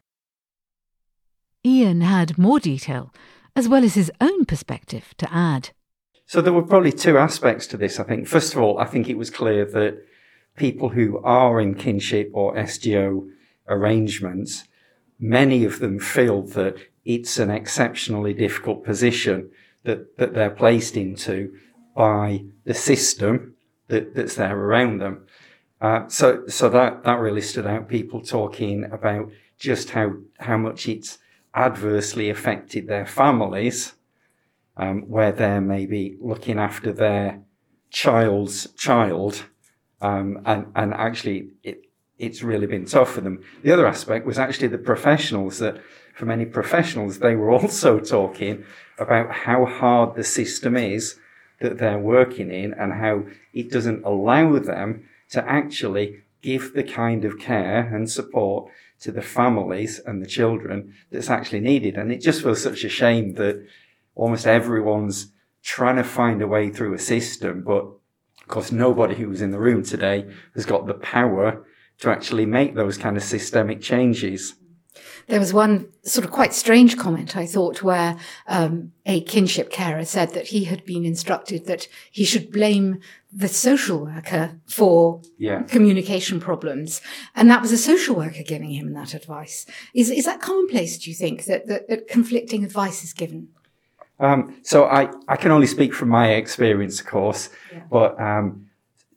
Ian 1.64 2.00
had 2.00 2.38
more 2.38 2.58
detail, 2.58 3.12
as 3.54 3.68
well 3.68 3.84
as 3.84 3.94
his 3.94 4.10
own 4.20 4.44
perspective, 4.44 5.14
to 5.18 5.32
add. 5.32 5.70
So 6.26 6.40
there 6.40 6.52
were 6.52 6.62
probably 6.62 6.92
two 6.92 7.18
aspects 7.18 7.66
to 7.68 7.76
this, 7.76 8.00
I 8.00 8.04
think. 8.04 8.26
First 8.26 8.54
of 8.54 8.60
all, 8.60 8.78
I 8.78 8.86
think 8.86 9.08
it 9.08 9.18
was 9.18 9.30
clear 9.30 9.64
that 9.64 10.02
people 10.56 10.90
who 10.90 11.18
are 11.18 11.60
in 11.60 11.74
kinship 11.74 12.30
or 12.32 12.54
SGO 12.56 13.28
arrangements, 13.68 14.64
many 15.18 15.64
of 15.64 15.78
them 15.80 15.98
feel 15.98 16.42
that 16.42 16.76
it's 17.04 17.38
an 17.38 17.50
exceptionally 17.50 18.32
difficult 18.32 18.84
position 18.84 19.50
that, 19.84 20.16
that 20.16 20.34
they're 20.34 20.50
placed 20.50 20.96
into 20.96 21.52
by 21.94 22.44
the 22.64 22.74
system 22.74 23.54
that, 23.88 24.14
that's 24.14 24.36
there 24.36 24.56
around 24.56 24.98
them. 24.98 25.26
Uh, 25.80 26.08
so, 26.08 26.46
so 26.46 26.68
that, 26.68 27.04
that 27.04 27.18
really 27.18 27.40
stood 27.40 27.66
out. 27.66 27.88
People 27.88 28.20
talking 28.20 28.84
about 28.84 29.30
just 29.58 29.90
how, 29.90 30.14
how 30.40 30.56
much 30.56 30.88
it's 30.88 31.18
adversely 31.54 32.30
affected 32.30 32.88
their 32.88 33.06
families, 33.06 33.94
um, 34.76 35.02
where 35.08 35.32
they're 35.32 35.60
maybe 35.60 36.16
looking 36.20 36.58
after 36.58 36.92
their 36.92 37.40
child's 37.90 38.72
child, 38.72 39.44
um, 40.00 40.40
and 40.44 40.66
and 40.74 40.92
actually 40.92 41.50
it 41.62 41.86
it's 42.18 42.42
really 42.42 42.66
been 42.66 42.84
tough 42.84 43.12
for 43.12 43.20
them. 43.20 43.42
The 43.62 43.72
other 43.72 43.86
aspect 43.86 44.26
was 44.26 44.38
actually 44.38 44.68
the 44.68 44.78
professionals 44.78 45.58
that, 45.58 45.80
for 46.14 46.26
many 46.26 46.44
professionals, 46.44 47.18
they 47.18 47.34
were 47.34 47.50
also 47.58 47.98
talking 48.00 48.64
about 48.98 49.30
how 49.30 49.64
hard 49.64 50.14
the 50.14 50.24
system 50.24 50.76
is 50.76 51.18
that 51.64 51.78
they're 51.78 51.98
working 51.98 52.50
in 52.50 52.74
and 52.74 52.92
how 52.92 53.24
it 53.54 53.70
doesn't 53.70 54.04
allow 54.04 54.58
them 54.58 55.08
to 55.30 55.42
actually 55.50 56.22
give 56.42 56.74
the 56.74 56.84
kind 56.84 57.24
of 57.24 57.38
care 57.38 57.80
and 57.94 58.10
support 58.10 58.70
to 59.00 59.10
the 59.10 59.22
families 59.22 59.98
and 60.04 60.22
the 60.22 60.26
children 60.26 60.94
that's 61.10 61.30
actually 61.30 61.60
needed. 61.60 61.96
And 61.96 62.12
it 62.12 62.20
just 62.20 62.42
feels 62.42 62.62
such 62.62 62.84
a 62.84 62.88
shame 62.88 63.34
that 63.34 63.66
almost 64.14 64.46
everyone's 64.46 65.32
trying 65.62 65.96
to 65.96 66.04
find 66.04 66.42
a 66.42 66.46
way 66.46 66.68
through 66.68 66.92
a 66.92 66.98
system, 66.98 67.62
but 67.62 67.84
of 68.42 68.48
course, 68.48 68.70
nobody 68.70 69.14
who 69.14 69.30
was 69.30 69.40
in 69.40 69.52
the 69.52 69.58
room 69.58 69.82
today 69.82 70.30
has 70.54 70.66
got 70.66 70.86
the 70.86 70.94
power 70.94 71.64
to 72.00 72.10
actually 72.10 72.44
make 72.44 72.74
those 72.74 72.98
kind 72.98 73.16
of 73.16 73.22
systemic 73.22 73.80
changes. 73.80 74.54
There 75.26 75.40
was 75.40 75.52
one 75.52 75.88
sort 76.02 76.24
of 76.24 76.30
quite 76.30 76.52
strange 76.52 76.96
comment, 76.96 77.36
I 77.36 77.46
thought, 77.46 77.82
where 77.82 78.16
um, 78.46 78.92
a 79.06 79.22
kinship 79.22 79.70
carer 79.70 80.04
said 80.04 80.34
that 80.34 80.48
he 80.48 80.64
had 80.64 80.84
been 80.84 81.04
instructed 81.04 81.66
that 81.66 81.88
he 82.10 82.24
should 82.24 82.52
blame 82.52 83.00
the 83.32 83.48
social 83.48 84.04
worker 84.04 84.60
for 84.66 85.20
yeah. 85.38 85.62
communication 85.62 86.40
problems. 86.40 87.00
And 87.34 87.50
that 87.50 87.62
was 87.62 87.72
a 87.72 87.78
social 87.78 88.14
worker 88.14 88.42
giving 88.44 88.70
him 88.70 88.92
that 88.92 89.14
advice. 89.14 89.66
Is, 89.94 90.10
is 90.10 90.24
that 90.26 90.40
commonplace, 90.40 90.98
do 90.98 91.10
you 91.10 91.16
think, 91.16 91.46
that, 91.46 91.66
that, 91.66 91.88
that 91.88 92.08
conflicting 92.08 92.64
advice 92.64 93.02
is 93.02 93.12
given? 93.12 93.48
Um, 94.20 94.60
so 94.62 94.84
I, 94.84 95.10
I 95.26 95.36
can 95.36 95.50
only 95.50 95.66
speak 95.66 95.92
from 95.92 96.08
my 96.08 96.32
experience, 96.32 97.00
of 97.00 97.06
course, 97.06 97.50
yeah. 97.72 97.82
but 97.90 98.20
um, 98.20 98.68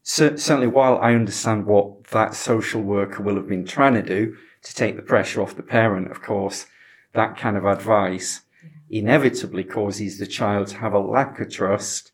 certainly 0.02 0.68
while 0.68 0.98
I 0.98 1.14
understand 1.14 1.66
what 1.66 2.06
that 2.06 2.34
social 2.34 2.82
worker 2.82 3.22
will 3.22 3.36
have 3.36 3.48
been 3.48 3.66
trying 3.66 3.94
to 3.94 4.02
do, 4.02 4.36
to 4.68 4.76
take 4.76 4.96
the 4.96 5.02
pressure 5.02 5.42
off 5.42 5.56
the 5.56 5.64
parent, 5.64 6.12
of 6.12 6.22
course, 6.22 6.68
that 7.14 7.38
kind 7.38 7.56
of 7.56 7.66
advice 7.66 8.42
inevitably 8.90 9.64
causes 9.64 10.18
the 10.18 10.28
child 10.28 10.68
to 10.68 10.78
have 10.78 10.94
a 10.94 11.00
lack 11.00 11.40
of 11.40 11.50
trust 11.50 12.12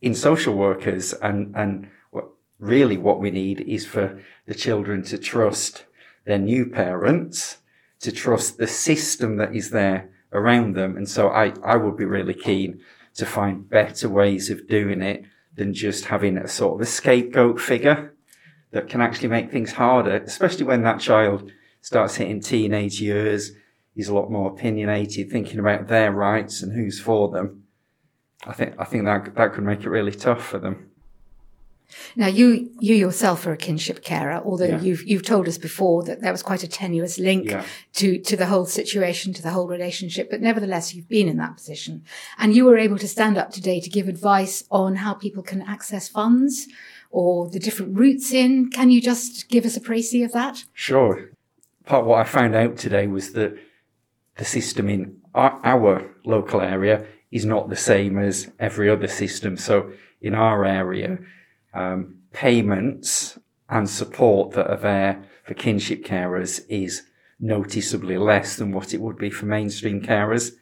in 0.00 0.14
social 0.14 0.54
workers. 0.54 1.12
And, 1.14 1.54
and 1.56 1.88
what, 2.10 2.28
really 2.58 2.98
what 2.98 3.20
we 3.20 3.30
need 3.30 3.60
is 3.62 3.86
for 3.86 4.20
the 4.46 4.54
children 4.54 5.02
to 5.04 5.18
trust 5.18 5.86
their 6.24 6.38
new 6.38 6.66
parents, 6.66 7.58
to 8.00 8.12
trust 8.12 8.58
the 8.58 8.66
system 8.66 9.36
that 9.36 9.54
is 9.54 9.70
there 9.70 10.10
around 10.32 10.74
them. 10.74 10.96
And 10.96 11.08
so 11.08 11.28
I, 11.28 11.52
I 11.64 11.76
would 11.76 11.96
be 11.96 12.04
really 12.04 12.34
keen 12.34 12.80
to 13.14 13.26
find 13.26 13.68
better 13.68 14.08
ways 14.08 14.50
of 14.50 14.68
doing 14.68 15.02
it 15.02 15.24
than 15.54 15.74
just 15.74 16.06
having 16.06 16.36
a 16.36 16.48
sort 16.48 16.74
of 16.74 16.80
a 16.80 16.90
scapegoat 16.90 17.60
figure 17.60 18.14
that 18.72 18.88
can 18.88 19.02
actually 19.02 19.28
make 19.28 19.50
things 19.50 19.72
harder, 19.72 20.16
especially 20.16 20.64
when 20.64 20.82
that 20.82 21.00
child 21.00 21.50
starts 21.82 22.14
hitting 22.14 22.40
teenage 22.40 23.00
years. 23.00 23.52
He's 23.94 24.08
a 24.08 24.14
lot 24.14 24.30
more 24.30 24.50
opinionated, 24.50 25.30
thinking 25.30 25.58
about 25.58 25.88
their 25.88 26.10
rights 26.10 26.62
and 26.62 26.72
who's 26.72 26.98
for 26.98 27.28
them. 27.28 27.64
I 28.46 28.54
think 28.54 28.74
I 28.78 28.84
think 28.84 29.04
that 29.04 29.34
that 29.34 29.52
could 29.52 29.64
make 29.64 29.82
it 29.82 29.90
really 29.90 30.12
tough 30.12 30.42
for 30.42 30.58
them. 30.58 30.88
Now, 32.16 32.26
you 32.26 32.70
you 32.80 32.94
yourself 32.94 33.46
are 33.46 33.52
a 33.52 33.56
kinship 33.56 34.02
carer, 34.02 34.40
although 34.42 34.64
yeah. 34.64 34.80
you've 34.80 35.06
you've 35.06 35.26
told 35.26 35.46
us 35.46 35.58
before 35.58 36.02
that 36.04 36.22
there 36.22 36.32
was 36.32 36.42
quite 36.42 36.62
a 36.62 36.68
tenuous 36.68 37.18
link 37.18 37.50
yeah. 37.50 37.64
to 37.94 38.18
to 38.18 38.36
the 38.36 38.46
whole 38.46 38.64
situation, 38.64 39.34
to 39.34 39.42
the 39.42 39.50
whole 39.50 39.68
relationship. 39.68 40.30
But 40.30 40.40
nevertheless, 40.40 40.94
you've 40.94 41.08
been 41.08 41.28
in 41.28 41.36
that 41.36 41.56
position, 41.56 42.04
and 42.38 42.56
you 42.56 42.64
were 42.64 42.78
able 42.78 42.98
to 42.98 43.06
stand 43.06 43.36
up 43.36 43.50
today 43.50 43.78
to 43.80 43.90
give 43.90 44.08
advice 44.08 44.64
on 44.70 44.96
how 44.96 45.12
people 45.12 45.42
can 45.42 45.60
access 45.60 46.08
funds 46.08 46.66
or 47.10 47.50
the 47.50 47.60
different 47.60 47.96
routes 47.96 48.32
in. 48.32 48.70
Can 48.70 48.90
you 48.90 49.02
just 49.02 49.48
give 49.50 49.66
us 49.66 49.76
a 49.76 49.80
précis 49.80 50.24
of 50.24 50.32
that? 50.32 50.64
Sure 50.72 51.28
part 51.84 52.02
of 52.02 52.06
what 52.06 52.20
I 52.20 52.24
found 52.24 52.54
out 52.54 52.76
today 52.76 53.06
was 53.06 53.32
that 53.32 53.56
the 54.36 54.44
system 54.44 54.88
in 54.88 55.20
our, 55.34 55.60
our 55.64 56.14
local 56.24 56.60
area 56.60 57.06
is 57.30 57.44
not 57.44 57.68
the 57.68 57.76
same 57.76 58.18
as 58.18 58.50
every 58.58 58.88
other 58.88 59.08
system. 59.08 59.56
So 59.56 59.92
in 60.20 60.34
our 60.34 60.64
area, 60.64 61.18
um, 61.74 62.18
payments 62.32 63.38
and 63.68 63.88
support 63.88 64.52
that 64.52 64.70
are 64.70 64.76
there 64.76 65.24
for 65.44 65.54
kinship 65.54 66.04
carers 66.04 66.60
is 66.68 67.02
noticeably 67.40 68.18
less 68.18 68.56
than 68.56 68.72
what 68.72 68.94
it 68.94 69.00
would 69.00 69.18
be 69.18 69.30
for 69.30 69.46
mainstream 69.46 70.00
carers. 70.00 70.52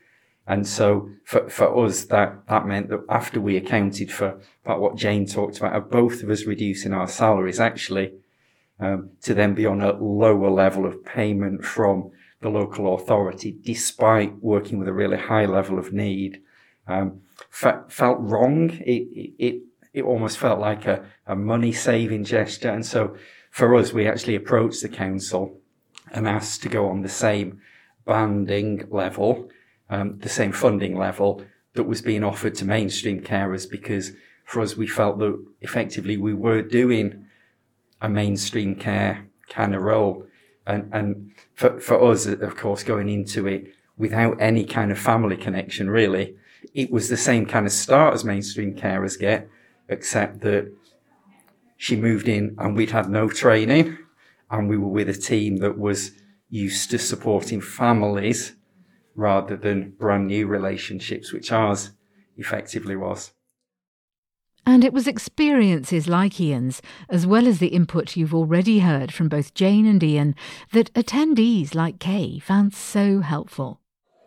And 0.47 0.67
so 0.67 1.11
for, 1.25 1.49
for 1.49 1.85
us, 1.85 2.05
that, 2.07 2.47
that 2.49 2.67
meant 2.67 2.89
that 2.89 3.05
after 3.09 3.41
we 3.41 3.57
accounted 3.57 4.11
for 4.11 4.41
about 4.65 4.81
what 4.81 4.97
Jane 4.97 5.27
talked 5.27 5.59
about, 5.59 5.77
of 5.77 5.91
both 5.91 6.23
of 6.23 6.31
us 6.31 6.45
reducing 6.45 6.93
our 6.93 7.07
salaries, 7.07 7.61
actually, 7.61 8.15
um, 8.81 9.11
to 9.23 9.35
then 9.35 9.55
be 9.55 9.67
on 9.67 9.81
a 9.81 9.93
lower 9.93 10.51
level 10.51 10.87
of 10.87 11.05
payment 11.05 11.65
from 11.65 12.11
the 12.41 12.49
local 12.49 12.95
authority, 12.95 13.57
despite 13.63 14.43
working 14.43 14.79
with 14.79 14.89
a 14.89 14.93
really 14.93 15.19
high 15.19 15.45
level 15.45 15.79
of 15.79 15.93
need, 15.93 16.41
um, 16.87 17.21
fe- 17.51 17.83
felt 17.89 18.19
wrong. 18.21 18.71
It, 18.71 19.35
it, 19.39 19.63
it 19.93 20.03
almost 20.03 20.39
felt 20.39 20.59
like 20.59 20.87
a, 20.87 21.05
a 21.27 21.37
money 21.37 21.73
saving 21.73 22.25
gesture. 22.25 22.71
And 22.71 22.85
so 22.87 23.17
for 23.51 23.75
us, 23.75 23.93
we 23.93 24.07
actually 24.07 24.37
approached 24.37 24.83
the 24.83 24.89
council 24.89 25.61
and 26.13 26.27
asked 26.27 26.63
to 26.63 26.69
go 26.69 26.89
on 26.89 27.03
the 27.03 27.09
same 27.09 27.61
banding 28.07 28.89
level, 28.91 29.51
um, 29.91 30.19
the 30.19 30.29
same 30.29 30.53
funding 30.53 30.97
level 30.97 31.43
that 31.75 31.85
was 31.85 32.01
being 32.01 32.25
offered 32.25 32.55
to 32.57 32.65
mainstream 32.65 33.21
carers 33.21 33.69
because 33.71 34.13
for 34.45 34.61
us, 34.63 34.77
we 34.77 34.87
felt 34.87 35.19
that 35.21 35.47
effectively 35.61 36.17
we 36.17 36.35
were 36.35 36.63
doing 36.63 37.27
a 38.01 38.09
mainstream 38.09 38.75
care 38.75 39.29
kind 39.49 39.75
of 39.75 39.83
role. 39.83 40.27
And, 40.67 40.89
and 40.93 41.33
for, 41.55 41.81
for 41.81 42.03
us, 42.11 42.27
of 42.27 42.57
course, 42.57 42.83
going 42.83 43.09
into 43.09 43.47
it 43.47 43.75
without 43.97 44.41
any 44.41 44.65
kind 44.65 44.91
of 44.91 44.99
family 44.99 45.37
connection, 45.37 45.91
really, 45.91 46.37
it 46.75 46.91
was 46.91 47.09
the 47.09 47.17
same 47.17 47.47
kind 47.47 47.67
of 47.67 47.73
start 47.73 48.15
as 48.15 48.25
mainstream 48.25 48.75
carers 48.75 49.19
get, 49.19 49.49
except 49.89 50.41
that 50.41 50.73
she 51.77 51.97
moved 51.97 52.29
in 52.29 52.55
and 52.59 52.77
we'd 52.77 52.91
had 52.91 53.09
no 53.09 53.29
training 53.29 53.99
and 54.51 54.69
we 54.69 54.77
were 54.77 54.89
with 54.89 55.09
a 55.09 55.15
team 55.15 55.59
that 55.59 55.79
was 55.79 56.13
used 56.49 56.91
to 56.91 56.99
supporting 56.99 57.61
families 57.61 58.57
rather 59.15 59.57
than 59.57 59.91
brand 59.91 60.27
new 60.27 60.47
relationships, 60.47 61.33
which 61.33 61.53
ours 61.53 61.93
effectively 62.37 62.97
was. 62.97 63.33
And 64.67 64.85
it 64.85 64.93
was 64.93 65.09
experiences 65.09 66.07
like 66.07 66.41
Ian's, 66.41 66.83
as 67.09 67.27
well 67.27 67.49
as 67.49 67.59
the 67.59 67.69
input 67.69 68.17
you've 68.17 68.35
already 68.35 68.81
heard 68.81 69.13
from 69.13 69.29
both 69.29 69.55
Jane 69.55 69.87
and 69.87 70.03
Ian, 70.03 70.35
that 70.73 70.93
attendees 70.95 71.75
like 71.75 71.99
Kay 71.99 72.39
found 72.39 72.75
so 72.75 73.21
helpful. 73.21 73.81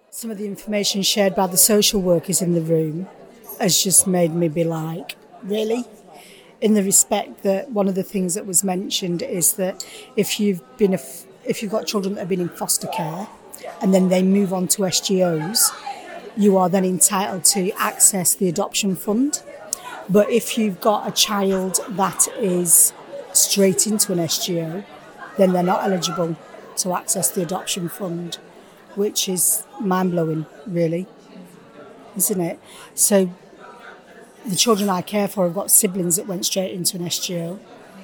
Some 0.10 0.32
of 0.32 0.38
the 0.38 0.46
information 0.46 1.02
shared 1.02 1.36
by 1.36 1.48
the 1.48 1.58
social 1.58 2.02
workers 2.02 2.41
in 2.41 2.54
the 2.54 2.62
room 2.62 3.08
has 3.60 3.82
just 3.82 4.06
made 4.08 4.34
me 4.34 4.48
be 4.48 4.63
like, 4.63 5.15
really? 5.43 5.86
In 6.62 6.74
the 6.74 6.84
respect 6.84 7.43
that 7.43 7.72
one 7.72 7.88
of 7.88 7.96
the 7.96 8.04
things 8.04 8.36
that 8.36 8.46
was 8.46 8.63
mentioned 8.63 9.22
is 9.22 9.54
that 9.54 9.86
if 10.15 10.39
you've 10.39 10.62
been 10.78 10.93
a, 10.93 11.00
if 11.46 11.62
you've 11.62 11.72
got 11.72 11.86
children 11.88 12.15
that 12.15 12.22
have 12.22 12.30
been 12.30 12.41
in 12.41 12.50
foster 12.50 12.88
care 12.88 13.28
and 13.82 13.93
then 13.93 14.10
they 14.10 14.22
move 14.24 14.54
on 14.54 14.67
to 14.69 14.84
SGOs, 14.84 15.72
you 16.38 16.58
are 16.58 16.69
then 16.69 16.86
entitled 16.86 17.43
to 17.46 17.72
access 17.74 18.34
the 18.36 18.48
adoption 18.48 18.96
fund. 18.96 19.41
But 20.10 20.30
if 20.30 20.58
you've 20.58 20.82
got 20.82 21.08
a 21.08 21.12
child 21.12 21.80
that 21.89 22.28
is 22.38 22.94
straight 23.32 23.88
into 23.88 24.12
an 24.12 24.20
SGO, 24.20 24.86
then 25.38 25.54
they're 25.54 25.63
not 25.63 25.84
eligible 25.84 26.36
to 26.78 26.94
access 26.94 27.30
the 27.30 27.42
adoption 27.42 27.89
fund, 27.89 28.36
which 28.96 29.30
is 29.30 29.66
mind 29.80 30.12
blowing, 30.12 30.46
really, 30.68 31.08
isn't 32.16 32.42
it? 32.42 32.60
So 32.94 33.30
the 34.46 34.56
children 34.56 34.89
I 34.89 35.02
care 35.02 35.28
for 35.28 35.46
have 35.46 35.54
got 35.54 35.72
siblings 35.72 36.18
that 36.18 36.28
went 36.28 36.46
straight 36.46 36.74
into 36.74 36.98
an 36.98 37.06
SGO. 37.06 37.60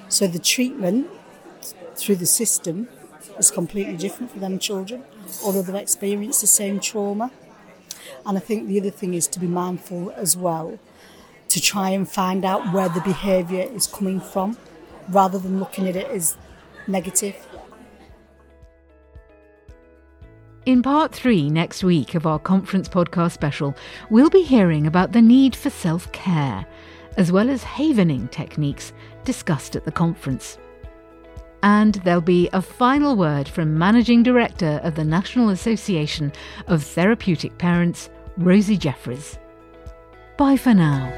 So 0.08 0.26
the 0.26 0.40
treatment 0.40 1.08
through 1.96 2.16
the 2.16 2.26
system 2.26 2.88
is 3.38 3.52
completely 3.52 3.98
different 3.98 4.32
for 4.32 4.40
them 4.40 4.58
children, 4.58 5.04
although 5.44 5.62
they've 5.62 5.76
experienced 5.76 6.42
the 6.42 6.48
same 6.48 6.80
trauma. 6.80 7.32
And 8.26 8.38
I 8.38 8.42
think 8.42 8.68
the 8.68 8.80
other 8.80 8.90
thing 8.90 9.14
is 9.14 9.28
to 9.28 9.40
be 9.40 9.48
mindful 9.48 10.12
as 10.12 10.38
well 10.38 10.80
to 11.50 11.62
try 11.62 11.90
and 11.90 12.10
find 12.10 12.46
out 12.46 12.74
where 12.74 12.90
the 12.90 13.02
behaviour 13.02 13.62
is 13.62 13.88
coming 13.88 14.20
from 14.20 14.58
rather 15.10 15.40
than 15.40 15.60
looking 15.60 15.88
at 15.88 15.96
it 15.96 16.08
as 16.08 16.38
negative. 16.88 17.36
In 20.66 20.84
part 20.84 21.14
three 21.14 21.50
next 21.50 21.84
week 21.84 22.14
of 22.14 22.28
our 22.28 22.38
conference 22.38 22.88
podcast 22.88 23.32
special, 23.32 23.76
we'll 24.10 24.30
be 24.30 24.44
hearing 24.44 24.86
about 24.86 25.12
the 25.12 25.22
need 25.22 25.56
for 25.56 25.70
self 25.70 26.12
care, 26.12 26.66
as 27.18 27.32
well 27.32 27.50
as 27.50 27.64
havening 27.64 28.28
techniques 28.28 28.94
discussed 29.24 29.76
at 29.76 29.86
the 29.86 29.92
conference. 29.92 30.60
And 31.64 31.96
there'll 31.96 32.22
be 32.22 32.50
a 32.54 32.62
final 32.62 33.16
word 33.16 33.48
from 33.48 33.78
Managing 33.78 34.22
Director 34.22 34.80
of 34.84 34.96
the 34.96 35.04
National 35.04 35.50
Association 35.50 36.32
of 36.68 36.84
Therapeutic 36.84 37.58
Parents, 37.58 38.10
Rosie 38.38 38.78
Jefferies. 38.78 39.40
Bye 40.40 40.56
for 40.56 40.74
now. 40.74 41.12